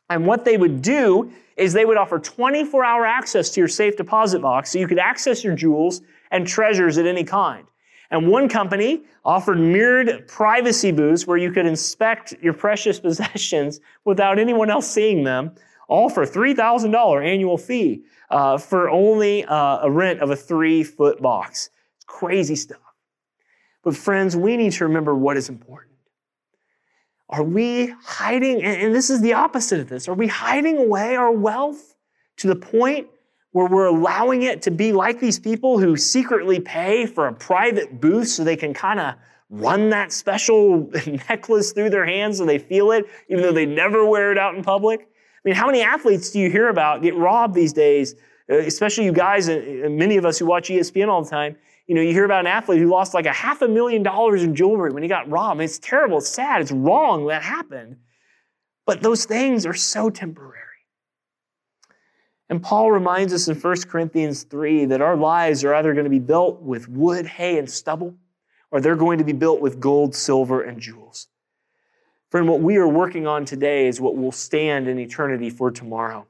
[0.10, 3.96] And what they would do is they would offer 24 hour access to your safe
[3.96, 7.65] deposit box so you could access your jewels and treasures at any kind.
[8.13, 14.38] And one company offered mirrored privacy booths where you could inspect your precious possessions without
[14.38, 15.52] anyone else seeing them,
[15.88, 21.23] all for $3,000 annual fee uh, for only uh, a rent of a three foot
[21.23, 21.71] box.
[21.95, 22.78] It's crazy stuff.
[23.84, 25.95] But, friends, we need to remember what is important.
[27.30, 31.32] Are we hiding, and this is the opposite of this, are we hiding away our
[31.32, 31.95] wealth
[32.38, 33.08] to the point
[33.54, 38.02] where we're allowing it to be like these people who secretly pay for a private
[38.02, 39.16] booth so they can kind of
[39.50, 40.92] run that special
[41.30, 44.56] necklace through their hands so they feel it, even though they never wear it out
[44.56, 45.02] in public?
[45.02, 48.16] I mean, how many athletes do you hear about get robbed these days,
[48.50, 51.56] uh, especially you guys and many of us who watch ESPN all the time?
[51.88, 54.44] you know, you hear about an athlete who lost like a half a million dollars
[54.44, 55.60] in jewelry when he got robbed.
[55.62, 57.98] it's terrible, it's sad, it's wrong that happened.
[58.86, 60.60] But those things are so temporary.
[62.54, 66.10] And Paul reminds us in 1 Corinthians 3 that our lives are either going to
[66.12, 68.13] be built with wood, hay, and stubble,
[68.70, 71.30] or they're going to be built with gold, silver, and jewels.
[72.30, 76.28] Friend, what we are working on today is what will stand in eternity for tomorrow.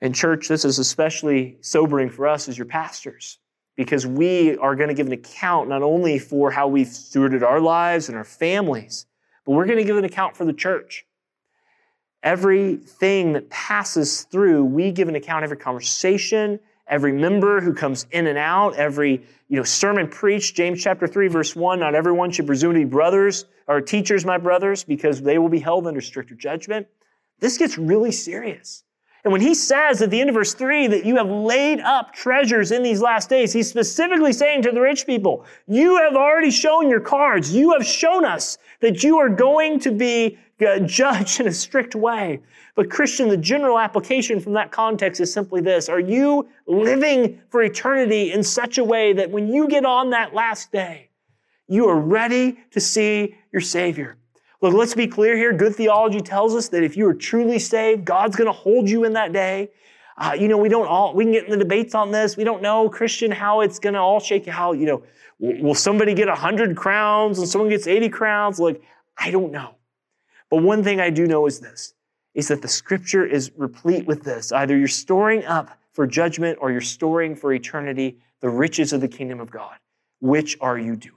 [0.00, 3.40] And, church, this is especially sobering for us as your pastors
[3.76, 7.60] because we are going to give an account not only for how we've stewarded our
[7.60, 9.04] lives and our families,
[9.44, 11.04] but we're going to give an account for the church.
[12.22, 18.26] Everything that passes through, we give an account, every conversation, every member who comes in
[18.26, 22.46] and out, every you know, sermon preached, James chapter 3, verse 1, not everyone should
[22.46, 26.34] presume to be brothers or teachers, my brothers, because they will be held under stricter
[26.34, 26.86] judgment.
[27.38, 28.84] This gets really serious.
[29.24, 32.14] And when he says at the end of verse 3 that you have laid up
[32.14, 36.50] treasures in these last days, he's specifically saying to the rich people, you have already
[36.50, 37.54] shown your cards.
[37.54, 40.38] You have shown us that you are going to be
[40.86, 42.40] judged in a strict way.
[42.74, 45.88] But Christian, the general application from that context is simply this.
[45.88, 50.34] Are you living for eternity in such a way that when you get on that
[50.34, 51.10] last day,
[51.68, 54.16] you are ready to see your Savior?
[54.62, 55.52] Look, let's be clear here.
[55.52, 59.04] Good theology tells us that if you are truly saved, God's going to hold you
[59.04, 59.70] in that day.
[60.18, 62.36] Uh, you know, we don't all, we can get in the debates on this.
[62.36, 65.02] We don't know, Christian, how it's going to all shake, how, you know,
[65.38, 68.60] will somebody get 100 crowns and someone gets 80 crowns?
[68.60, 68.82] Like,
[69.16, 69.74] I don't know.
[70.50, 71.94] But one thing I do know is this,
[72.34, 74.52] is that the scripture is replete with this.
[74.52, 79.08] Either you're storing up for judgment or you're storing for eternity the riches of the
[79.08, 79.76] kingdom of God.
[80.20, 81.14] Which are you doing?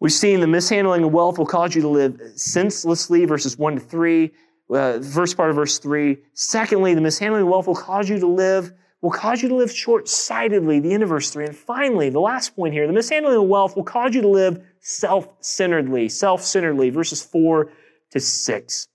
[0.00, 3.80] We've seen the mishandling of wealth will cause you to live senselessly, verses 1 to
[3.80, 4.30] 3,
[4.72, 6.16] uh, first part of verse 3.
[6.32, 9.72] Secondly, the mishandling of wealth will cause you to live, will cause you to live
[9.72, 11.46] short-sightedly, the end of verse 3.
[11.46, 14.62] And finally, the last point here, the mishandling of wealth will cause you to live
[14.80, 17.72] self-centeredly, self-centeredly, verses 4
[18.10, 18.88] to 6.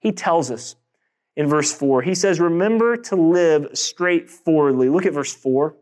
[0.00, 0.76] He tells us
[1.36, 4.88] in verse 4, he says, remember to live straightforwardly.
[4.88, 5.76] Look at verse 4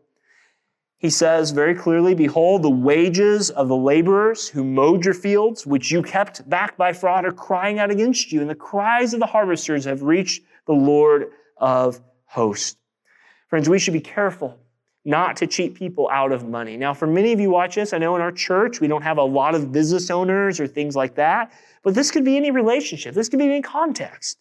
[1.03, 5.91] he says very clearly, Behold, the wages of the laborers who mowed your fields, which
[5.91, 9.25] you kept back by fraud, are crying out against you, and the cries of the
[9.25, 12.77] harvesters have reached the Lord of hosts.
[13.53, 14.57] Friends, we should be careful
[15.05, 16.75] not to cheat people out of money.
[16.75, 19.19] Now, for many of you watch this, I know in our church we don't have
[19.19, 21.51] a lot of business owners or things like that,
[21.83, 23.13] but this could be any relationship.
[23.13, 24.39] This could be any context.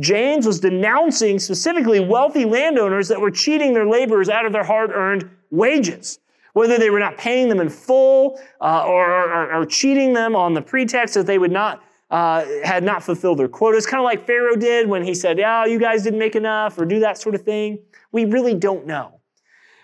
[0.00, 4.90] James was denouncing specifically wealthy landowners that were cheating their laborers out of their hard
[4.90, 6.18] earned wages.
[6.54, 10.54] Whether they were not paying them in full uh, or, or, or, cheating them on
[10.54, 14.26] the pretext that they would not uh, had not fulfilled their quotas, kind of like
[14.26, 17.34] Pharaoh did when he said, "Yeah, you guys didn't make enough," or do that sort
[17.34, 17.78] of thing.
[18.12, 19.20] We really don't know.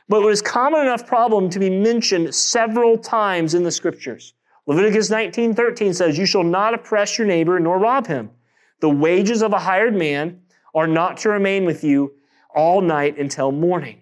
[0.08, 4.34] But it was common enough problem to be mentioned several times in the scriptures.
[4.66, 8.30] Leviticus 19:13 says, "You shall not oppress your neighbor nor rob him.
[8.80, 10.40] The wages of a hired man
[10.74, 12.14] are not to remain with you
[12.54, 14.00] all night until morning."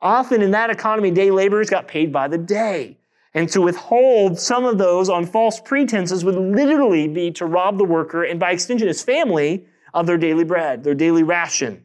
[0.00, 2.97] Often in that economy, day laborers got paid by the day.
[3.34, 7.84] And to withhold some of those on false pretenses would literally be to rob the
[7.84, 11.84] worker and by extension his family of their daily bread, their daily ration.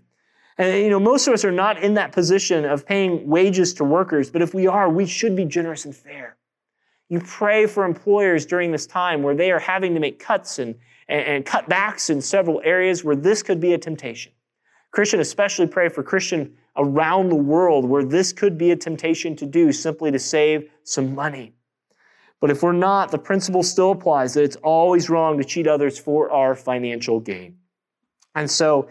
[0.57, 3.83] And you know, most of us are not in that position of paying wages to
[3.83, 6.37] workers, but if we are, we should be generous and fair.
[7.09, 10.75] You pray for employers during this time where they are having to make cuts and,
[11.07, 14.31] and, and cutbacks in several areas where this could be a temptation.
[14.91, 19.45] Christian, especially pray for Christian around the world where this could be a temptation to
[19.45, 21.53] do simply to save some money.
[22.39, 25.97] But if we're not, the principle still applies that it's always wrong to cheat others
[25.97, 27.57] for our financial gain.
[28.35, 28.89] And so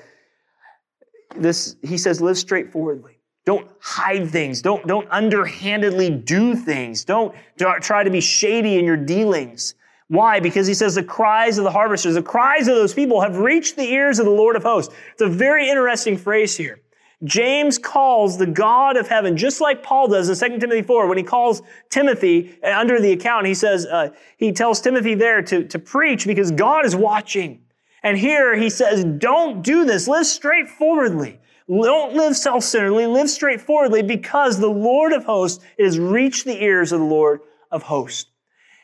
[1.37, 3.19] this he says live straightforwardly.
[3.45, 4.63] Don't hide things.
[4.63, 7.05] Don't, don't underhandedly do things.
[7.05, 9.75] Don't try to be shady in your dealings.
[10.07, 10.41] Why?
[10.41, 13.77] Because he says the cries of the harvesters, the cries of those people have reached
[13.77, 14.95] the ears of the Lord of hosts.
[15.13, 16.82] It's a very interesting phrase here.
[17.25, 21.19] James calls the God of heaven, just like Paul does in 2 Timothy 4, when
[21.19, 25.65] he calls Timothy uh, under the account, he says, uh, he tells Timothy there to,
[25.69, 27.63] to preach because God is watching.
[28.03, 30.09] And here he says, don't do this.
[30.09, 31.39] Live straightforwardly.
[31.69, 33.07] Don't live self-centeredly.
[33.07, 37.41] Live straightforwardly because the Lord of hosts has reached the ears of the Lord
[37.71, 38.31] of hosts.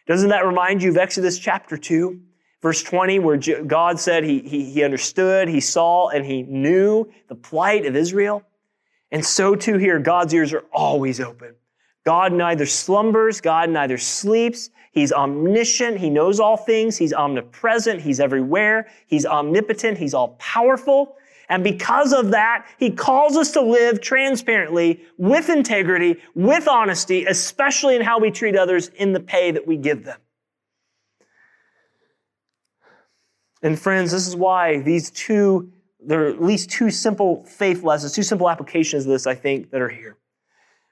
[0.06, 2.20] Doesn't that remind you of Exodus chapter 2?
[2.60, 7.36] Verse 20, where God said he, he, he understood, he saw, and he knew the
[7.36, 8.42] plight of Israel.
[9.12, 11.54] And so too here, God's ears are always open.
[12.04, 14.70] God neither slumbers, God neither sleeps.
[14.92, 15.98] He's omniscient.
[15.98, 16.96] He knows all things.
[16.96, 18.00] He's omnipresent.
[18.00, 18.88] He's everywhere.
[19.06, 19.98] He's omnipotent.
[19.98, 21.16] He's all powerful.
[21.48, 27.96] And because of that, he calls us to live transparently, with integrity, with honesty, especially
[27.96, 30.18] in how we treat others in the pay that we give them.
[33.62, 38.12] And friends, this is why these two, there are at least two simple faith lessons,
[38.12, 40.16] two simple applications of this, I think, that are here.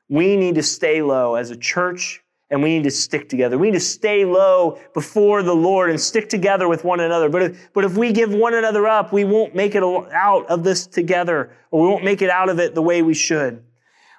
[0.08, 3.58] We need to stay low as a church and we need to stick together.
[3.58, 7.28] We need to stay low before the Lord and stick together with one another.
[7.28, 10.62] But if, but if we give one another up, we won't make it out of
[10.62, 13.64] this together, or we won't make it out of it the way we should.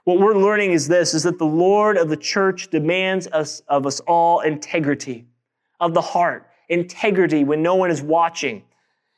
[0.04, 3.86] What we're learning is this, is that the Lord of the church demands us, of
[3.86, 5.26] us all integrity
[5.80, 8.64] of the heart, integrity when no one is watching.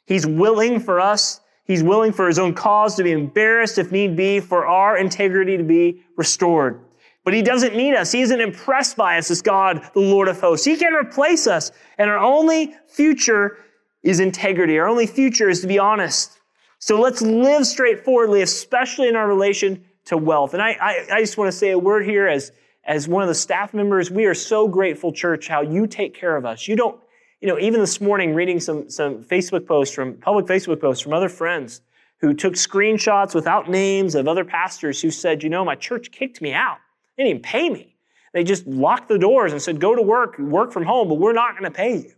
[0.06, 4.16] He's willing for us, he's willing for his own cause to be embarrassed if need
[4.16, 6.82] be, for our integrity to be restored.
[7.24, 8.12] But he doesn't need us.
[8.12, 10.66] He isn't impressed by us as God, the Lord of hosts.
[10.66, 11.72] He can replace us.
[11.98, 13.58] And our only future
[14.02, 14.80] is integrity.
[14.80, 16.40] Our only future is to be honest.
[16.80, 20.54] So let's live straightforwardly, especially in our relation to wealth.
[20.54, 22.52] And I, I, I just want to say a word here as,
[22.86, 24.10] as one of the staff members.
[24.10, 26.68] We are so grateful, church, how you take care of us.
[26.68, 27.00] You don't,
[27.42, 31.14] you know, even this morning, reading some, some Facebook posts from public Facebook posts from
[31.14, 31.82] other friends
[32.20, 36.42] who took screenshots without names of other pastors who said, you know, my church kicked
[36.42, 36.78] me out.
[37.16, 37.96] They didn't even pay me.
[38.34, 41.34] They just locked the doors and said, go to work, work from home, but we're
[41.34, 42.14] not going to pay you.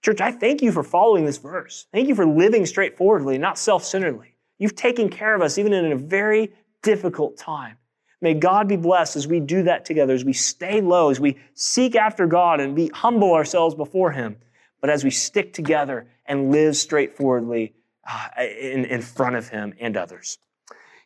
[0.00, 1.86] Church, I thank you for following this verse.
[1.92, 4.34] Thank you for living straightforwardly, not self centeredly.
[4.58, 6.52] You've taken care of us even in a very
[6.82, 7.76] difficult time.
[8.20, 11.36] May God be blessed as we do that together, as we stay low, as we
[11.54, 14.36] seek after God and be humble ourselves before Him,
[14.82, 17.72] but as we stick together and live straightforwardly
[18.06, 20.38] uh, in, in front of Him and others.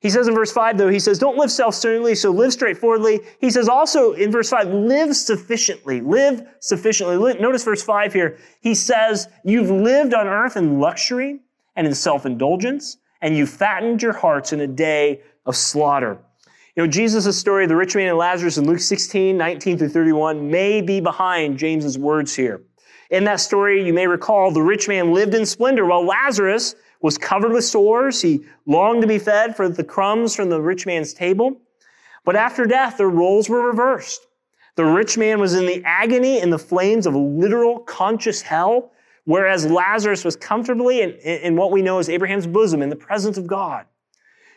[0.01, 3.21] He says in verse 5, though, he says, don't live self-centeredly, so live straightforwardly.
[3.41, 6.01] He says also in verse 5, live sufficiently.
[6.01, 7.17] Live sufficiently.
[7.41, 8.39] Notice verse 5 here.
[8.61, 11.41] He says, you've lived on earth in luxury
[11.77, 16.19] and in self-indulgence, and you fattened your hearts in a day of slaughter.
[16.77, 19.89] You know, Jesus' story of the rich man and Lazarus in Luke 16, 19 through
[19.89, 22.63] 31 may be behind James's words here.
[23.11, 27.19] In that story, you may recall the rich man lived in splendor while Lazarus was
[27.19, 28.21] covered with sores.
[28.21, 31.61] He longed to be fed for the crumbs from the rich man's table.
[32.25, 34.27] But after death, their roles were reversed.
[34.75, 38.93] The rich man was in the agony in the flames of literal conscious hell,
[39.25, 43.39] whereas Lazarus was comfortably in, in what we know as Abraham's bosom in the presence
[43.39, 43.87] of God.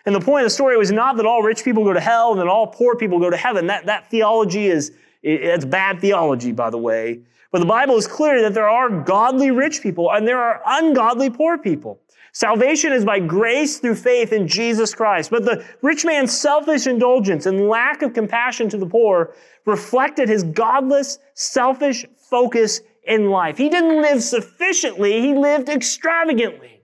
[0.05, 2.31] And the point of the story was not that all rich people go to hell
[2.31, 3.67] and that all poor people go to heaven.
[3.67, 4.91] That, that theology is,
[5.21, 7.21] it's bad theology, by the way.
[7.51, 7.69] But the hmm.
[7.69, 11.99] Bible is clear that there are godly rich people and there are ungodly poor people.
[12.31, 15.31] Salvation is by grace through faith in Jesus Christ.
[15.31, 19.33] But the rich man's selfish indulgence and lack of compassion to the poor
[19.65, 23.57] reflected his godless, selfish focus in life.
[23.57, 26.81] He didn't live sufficiently, he lived extravagantly.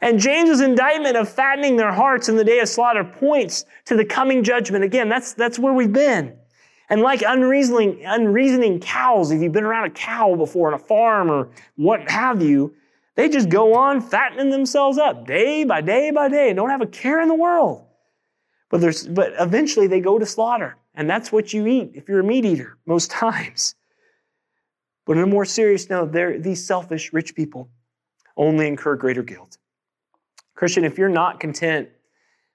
[0.00, 4.04] And James's indictment of fattening their hearts in the day of slaughter points to the
[4.04, 4.84] coming judgment.
[4.84, 6.36] Again, that's, that's where we've been.
[6.90, 11.30] And like unreasoning, unreasoning cows, if you've been around a cow before on a farm
[11.30, 12.74] or what have you,
[13.14, 16.82] they just go on fattening themselves up day by day by day and don't have
[16.82, 17.84] a care in the world.
[18.70, 20.76] But, there's, but eventually they go to slaughter.
[20.94, 23.74] And that's what you eat if you're a meat eater, most times.
[25.06, 27.68] But on a more serious note, these selfish rich people
[28.36, 29.58] only incur greater guilt.
[30.54, 31.88] Christian, if you're not content,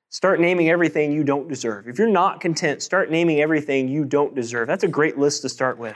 [0.09, 1.87] start naming everything you don't deserve.
[1.87, 4.67] If you're not content, start naming everything you don't deserve.
[4.67, 5.95] That's a great list to start with.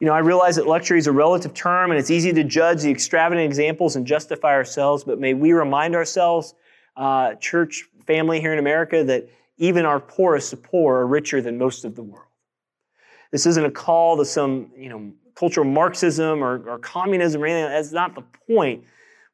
[0.00, 2.82] You know, I realize that luxury is a relative term and it's easy to judge
[2.82, 6.54] the extravagant examples and justify ourselves, but may we remind ourselves,
[6.96, 9.28] uh, church family here in America, that
[9.58, 12.26] even our poorest of poor are richer than most of the world.
[13.30, 17.70] This isn't a call to some, you know, cultural Marxism or, or communism or anything.
[17.70, 18.84] That's not the point.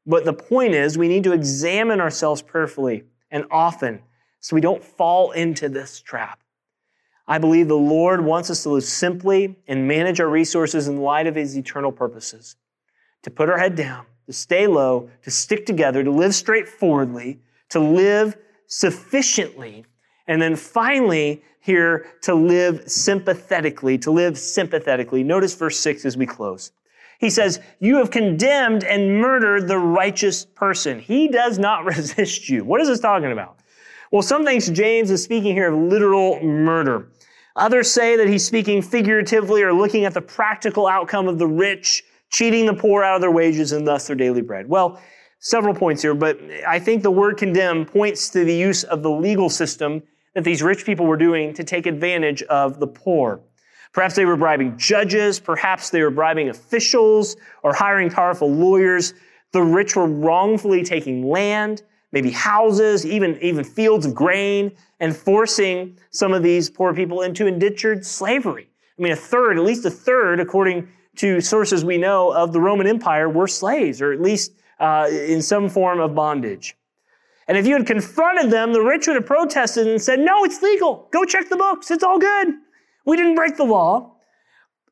[0.07, 4.03] But the point is, we need to examine ourselves prayerfully and often
[4.41, 6.41] so we don't fall into this trap.
[7.27, 11.27] I believe the Lord wants us to live simply and manage our resources in light
[11.27, 12.57] of His eternal purposes.
[13.25, 17.81] To put our head down, to stay low, to stick together, to live straightforwardly, to
[17.81, 19.85] live sufficiently,
[20.27, 25.23] and then finally, here, to live sympathetically, to live sympathetically.
[25.23, 26.73] Notice verse 6 as we close.
[27.19, 30.99] He says, You have condemned and murdered the righteous person.
[30.99, 32.65] He does not resist you.
[32.65, 33.59] What is this talking about?
[34.11, 37.11] Well, some think James is speaking here of literal murder.
[37.57, 42.05] Others say that he's speaking figuratively or looking at the practical outcome of the rich
[42.31, 44.69] cheating the poor out of their wages and thus their daily bread.
[44.69, 45.01] Well,
[45.41, 49.11] several points here, but I think the word condemn points to the use of the
[49.11, 50.03] legal system
[50.35, 53.41] that these rich people were doing to take advantage of the poor.
[53.93, 59.15] Perhaps they were bribing judges, perhaps they were bribing officials or hiring powerful lawyers.
[59.53, 61.83] The rich were wrongfully taking land,
[62.13, 67.47] maybe houses, even, even fields of grain, and forcing some of these poor people into
[67.47, 68.69] indentured slavery.
[68.99, 72.61] I mean, a third, at least a third, according to sources we know of the
[72.61, 76.77] Roman Empire, were slaves, or at least uh, in some form of bondage.
[77.47, 80.63] And if you had confronted them, the rich would have protested and said, No, it's
[80.63, 81.09] legal.
[81.13, 81.91] Go check the books.
[81.91, 82.49] It's all good.
[83.05, 84.15] We didn't break the law.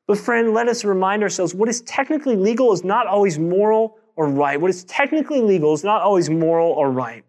[0.07, 4.29] But, friend, let us remind ourselves what is technically legal is not always moral or
[4.29, 4.61] right.
[4.61, 7.25] What is technically legal is not always moral or right.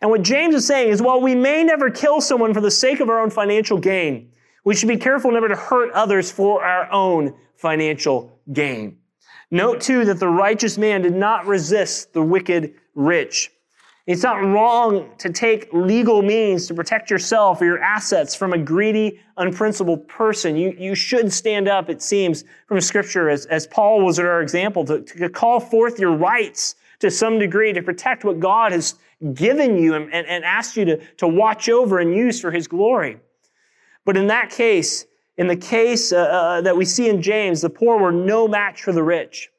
[0.00, 3.00] And what James is saying is while we may never kill someone for the sake
[3.00, 4.30] of our own financial gain,
[4.64, 8.98] we should be careful never to hurt others for our own financial gain.
[9.50, 13.50] Note too that the righteous man did not resist the wicked rich.
[14.08, 18.58] It's not wrong to take legal means to protect yourself or your assets from a
[18.58, 20.56] greedy, unprincipled person.
[20.56, 24.82] You, you should stand up, it seems, from Scripture, as, as Paul was our example,
[24.86, 28.94] to, to call forth your rights to some degree to protect what God has
[29.34, 32.66] given you and, and, and asked you to, to watch over and use for His
[32.66, 33.18] glory.
[34.06, 35.04] But in that case,
[35.36, 38.82] in the case uh, uh, that we see in James, the poor were no match
[38.82, 39.50] for the rich.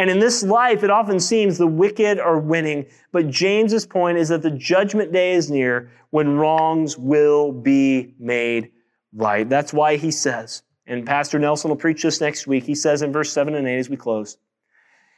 [0.00, 2.86] And in this life, it often seems the wicked are winning.
[3.12, 8.70] But James's point is that the judgment day is near when wrongs will be made
[9.12, 9.46] right.
[9.46, 12.64] That's why he says, and Pastor Nelson will preach this next week.
[12.64, 14.38] He says in verse 7 and 8 as we close,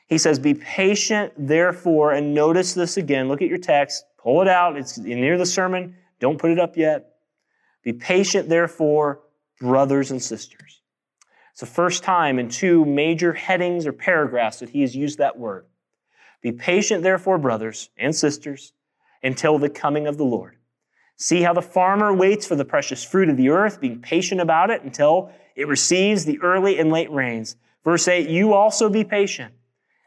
[0.09, 3.29] he says, Be patient, therefore, and notice this again.
[3.29, 4.77] Look at your text, pull it out.
[4.77, 5.95] It's near the sermon.
[6.19, 7.19] Don't put it up yet.
[7.85, 9.21] Be patient, therefore,
[9.61, 10.82] brothers and sisters
[11.63, 15.65] the first time in two major headings or paragraphs that he has used that word.
[16.41, 18.73] Be patient, therefore, brothers and sisters,
[19.23, 20.57] until the coming of the Lord.
[21.17, 24.71] See how the farmer waits for the precious fruit of the earth, being patient about
[24.71, 27.55] it until it receives the early and late rains.
[27.85, 29.55] Verse 8, you also be patient.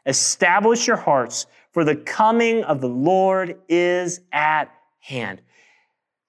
[0.04, 5.40] Establish your hearts, for the coming of the Lord is at hand.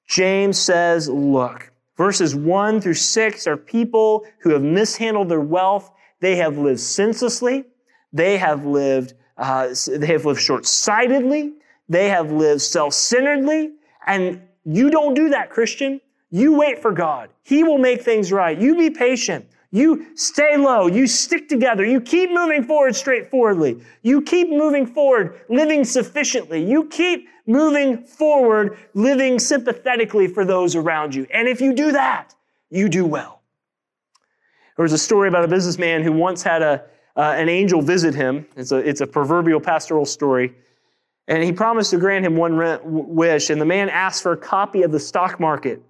[0.07, 5.91] James says, look, Verses 1 through 6 are people who have mishandled their wealth.
[6.19, 7.65] They have lived senselessly.
[8.13, 11.53] They have lived, uh, they have lived short-sightedly.
[11.89, 13.71] They have lived self-centeredly.
[14.05, 15.99] And you don't do that, Christian.
[16.29, 17.29] You wait for God.
[17.43, 18.57] He will make things right.
[18.57, 19.47] You be patient.
[19.71, 20.87] You stay low.
[20.87, 21.85] You stick together.
[21.85, 23.83] You keep moving forward straightforwardly.
[24.01, 26.63] You keep moving forward, living sufficiently.
[26.63, 31.27] You keep moving forward, living sympathetically for those around you.
[31.33, 32.33] And if you do that,
[32.69, 33.41] you do well.
[34.77, 36.83] There was a story about a businessman who once had a,
[37.15, 38.45] uh, an angel visit him.
[38.55, 40.53] It's a, it's a proverbial pastoral story.
[41.27, 43.49] And he promised to grant him one wish.
[43.49, 45.81] And the man asked for a copy of the stock market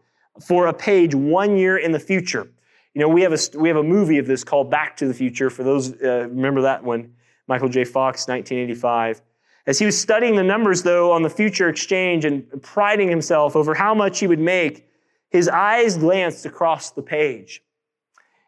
[0.48, 2.50] for a page one year in the future.
[2.94, 5.14] You know, we have a, we have a movie of this called Back to the
[5.14, 5.50] Future.
[5.50, 7.14] For those, uh, remember that one?
[7.48, 7.84] Michael J.
[7.84, 9.22] Fox, 1985.
[9.68, 13.74] As he was studying the numbers, though, on the future exchange and priding himself over
[13.74, 14.88] how much he would make,
[15.30, 17.62] his eyes glanced across the page.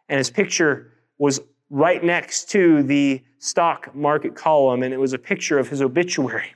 [0.07, 5.19] And his picture was right next to the stock market column, and it was a
[5.19, 6.55] picture of his obituary.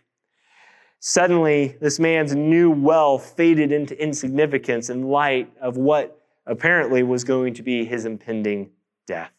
[0.99, 7.53] Suddenly, this man's new wealth faded into insignificance in light of what apparently was going
[7.55, 8.69] to be his impending
[9.07, 9.31] death.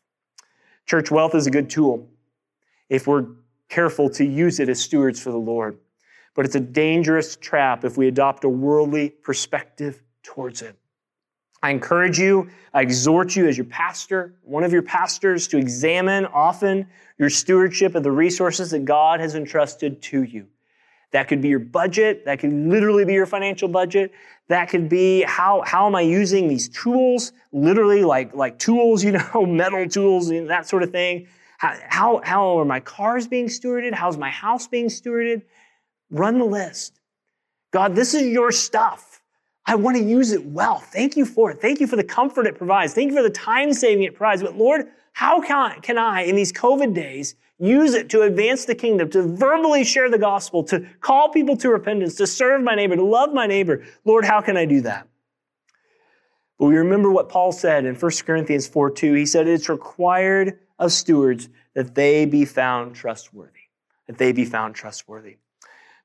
[0.86, 2.08] Church wealth is a good tool
[2.88, 3.26] if we're
[3.68, 5.78] careful to use it as stewards for the Lord.
[6.34, 10.76] But it's a dangerous trap if we adopt a worldly perspective towards it.
[11.62, 16.26] I encourage you, I exhort you as your pastor, one of your pastors, to examine
[16.26, 16.86] often
[17.18, 20.46] your stewardship of the resources that God has entrusted to you.
[21.14, 22.24] That could be your budget.
[22.24, 24.10] That could literally be your financial budget.
[24.48, 27.30] That could be how, how am I using these tools?
[27.52, 31.28] Literally like, like tools, you know, metal tools and that sort of thing.
[31.58, 33.94] How, how, how are my cars being stewarded?
[33.94, 35.42] How's my house being stewarded?
[36.10, 36.98] Run the list.
[37.70, 39.22] God, this is your stuff.
[39.66, 40.78] I want to use it well.
[40.78, 41.60] Thank you for it.
[41.60, 42.92] Thank you for the comfort it provides.
[42.92, 44.42] Thank you for the time saving it provides.
[44.42, 48.74] But Lord, how can can I in these COVID days, use it to advance the
[48.74, 52.96] kingdom, to verbally share the gospel, to call people to repentance, to serve my neighbor,
[52.96, 53.84] to love my neighbor.
[54.04, 55.08] Lord, how can I do that?
[56.58, 59.14] But we remember what Paul said in 1 Corinthians 4 2.
[59.14, 63.50] He said, It's required of stewards that they be found trustworthy.
[64.06, 65.38] That they be found trustworthy.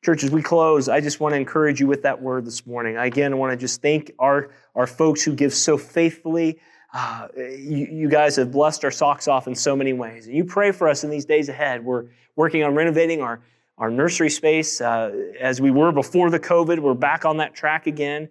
[0.03, 2.95] Church, as we close, I just want to encourage you with that word this morning.
[2.95, 6.59] Again, I want to just thank our, our folks who give so faithfully
[6.93, 10.25] uh, you, you, guys have blessed our socks off in so many ways.
[10.25, 11.83] And you pray for us in these days ahead.
[11.83, 13.41] We're working on renovating our,
[13.77, 16.79] our nursery space uh, as we were before the COVID.
[16.79, 18.29] We're back on that track again.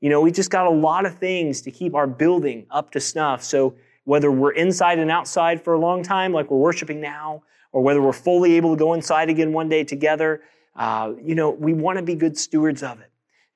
[0.00, 3.00] You know, we just got a lot of things to keep our building up to
[3.00, 3.42] snuff.
[3.44, 7.42] So whether we're inside and outside for a long time, like we're worshiping now,
[7.72, 10.40] or whether we're fully able to go inside again one day together,
[10.76, 13.10] uh, you know, we want to be good stewards of it.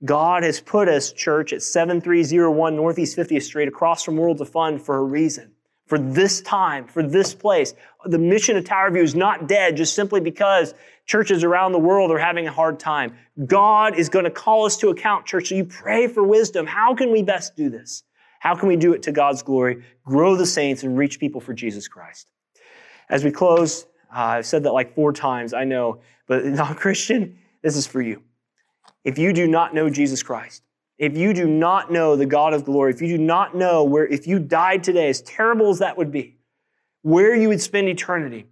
[0.05, 4.79] God has put us, church, at 7301 Northeast 50th Street across from Worlds of Fun
[4.79, 5.53] for a reason.
[5.87, 7.75] For this time, for this place.
[8.07, 10.75] The mission of Tower View is not dead just simply because
[11.07, 13.17] churches around the world are having a hard time.
[13.47, 15.49] God is going to call us to account, church.
[15.49, 16.67] So you pray for wisdom.
[16.67, 18.05] How can we best do this?
[18.41, 21.53] How can we do it to God's glory, grow the saints, and reach people for
[21.53, 22.29] Jesus Christ?
[23.09, 27.39] As we close, uh, I've said that like four times, I know, but non Christian,
[27.63, 28.23] this is for you.
[29.05, 30.63] If you do not know Jesus Christ,
[30.99, 34.07] if you do not know the God of glory, if you do not know where,
[34.07, 36.37] if you died today, as terrible as that would be,
[37.03, 38.47] where you would spend eternity,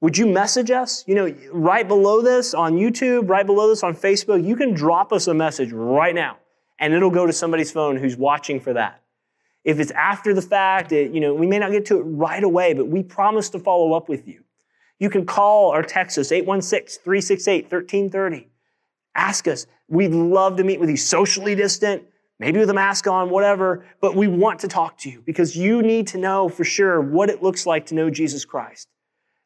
[0.00, 1.04] would you message us?
[1.06, 5.12] You know, right below this on YouTube, right below this on Facebook, you can drop
[5.12, 6.38] us a message right now
[6.78, 9.00] and it'll go to somebody's phone who's watching for that.
[9.62, 12.42] If it's after the fact, it, you know, we may not get to it right
[12.42, 14.44] away, but we promise to follow up with you.
[14.98, 18.48] You can call or text us 816 368 1330.
[19.14, 19.66] Ask us.
[19.88, 22.04] We'd love to meet with you socially distant,
[22.38, 25.82] maybe with a mask on, whatever, but we want to talk to you because you
[25.82, 28.88] need to know for sure what it looks like to know Jesus Christ.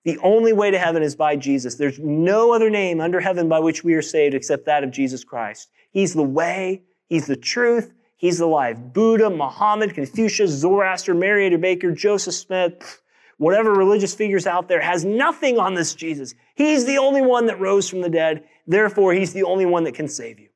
[0.05, 1.75] The only way to heaven is by Jesus.
[1.75, 5.25] There's no other name under heaven by which we are saved except that of Jesus
[5.25, 5.69] Christ.
[5.91, 8.79] He's the way, He's the truth, He's the life.
[8.79, 13.03] Buddha, Muhammad, Confucius, Zoroaster, Mariator Baker, Joseph Smith,
[13.39, 16.35] whatever religious figures out there has nothing on this Jesus.
[16.55, 18.45] He's the only one that rose from the dead.
[18.67, 20.49] Therefore, He's the only one that can save you.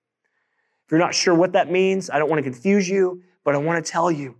[0.84, 3.58] If you're not sure what that means, I don't want to confuse you, but I
[3.58, 4.36] want to tell you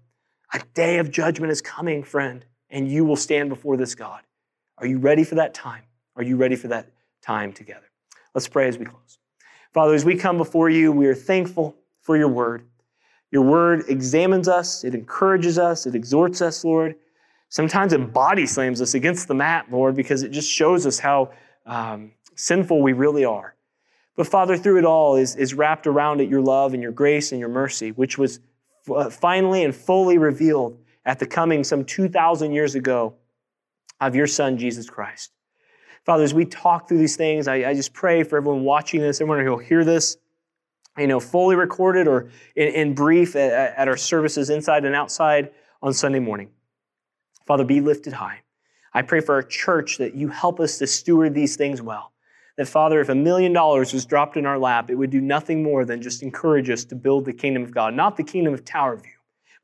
[0.53, 4.20] a day of judgment is coming, friend, and you will stand before this God.
[4.78, 5.84] Are you ready for that time?
[6.16, 6.90] Are you ready for that
[7.22, 7.86] time together?
[8.34, 9.18] Let's pray as we close.
[9.72, 12.66] Father, as we come before you, we are thankful for your word.
[13.30, 16.97] Your word examines us, it encourages us, it exhorts us, Lord.
[17.53, 21.32] Sometimes it body slams us against the mat, Lord, because it just shows us how
[21.66, 23.55] um, sinful we really are.
[24.16, 27.30] But Father, through it all is, is wrapped around it your love and your grace
[27.30, 28.40] and your mercy, which was
[28.90, 33.16] uh, finally and fully revealed at the coming some 2,000 years ago
[34.00, 35.32] of your Son, Jesus Christ.
[36.07, 39.20] Father, as we talk through these things, I, I just pray for everyone watching this,
[39.20, 40.16] everyone who will hear this,
[40.96, 45.50] you know, fully recorded or in, in brief at, at our services inside and outside
[45.82, 46.48] on Sunday morning.
[47.47, 48.40] Father, be lifted high.
[48.95, 52.12] I pray for our church that you help us to steward these things well.
[52.57, 55.62] That, Father, if a million dollars was dropped in our lap, it would do nothing
[55.62, 58.64] more than just encourage us to build the kingdom of God, not the kingdom of
[58.64, 59.12] Tower View,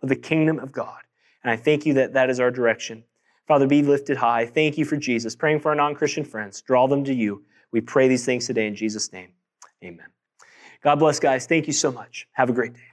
[0.01, 1.01] but the kingdom of God.
[1.45, 3.05] And I thank you that that is our direction.
[3.47, 4.47] Father, be lifted high.
[4.47, 5.37] Thank you for Jesus.
[5.37, 6.63] Praying for our non Christian friends.
[6.63, 7.45] Draw them to you.
[7.73, 9.33] We pray these things today in Jesus' name.
[9.85, 10.07] Amen.
[10.83, 11.47] God bless, guys.
[11.47, 12.27] Thank you so much.
[12.33, 12.88] Have a great day.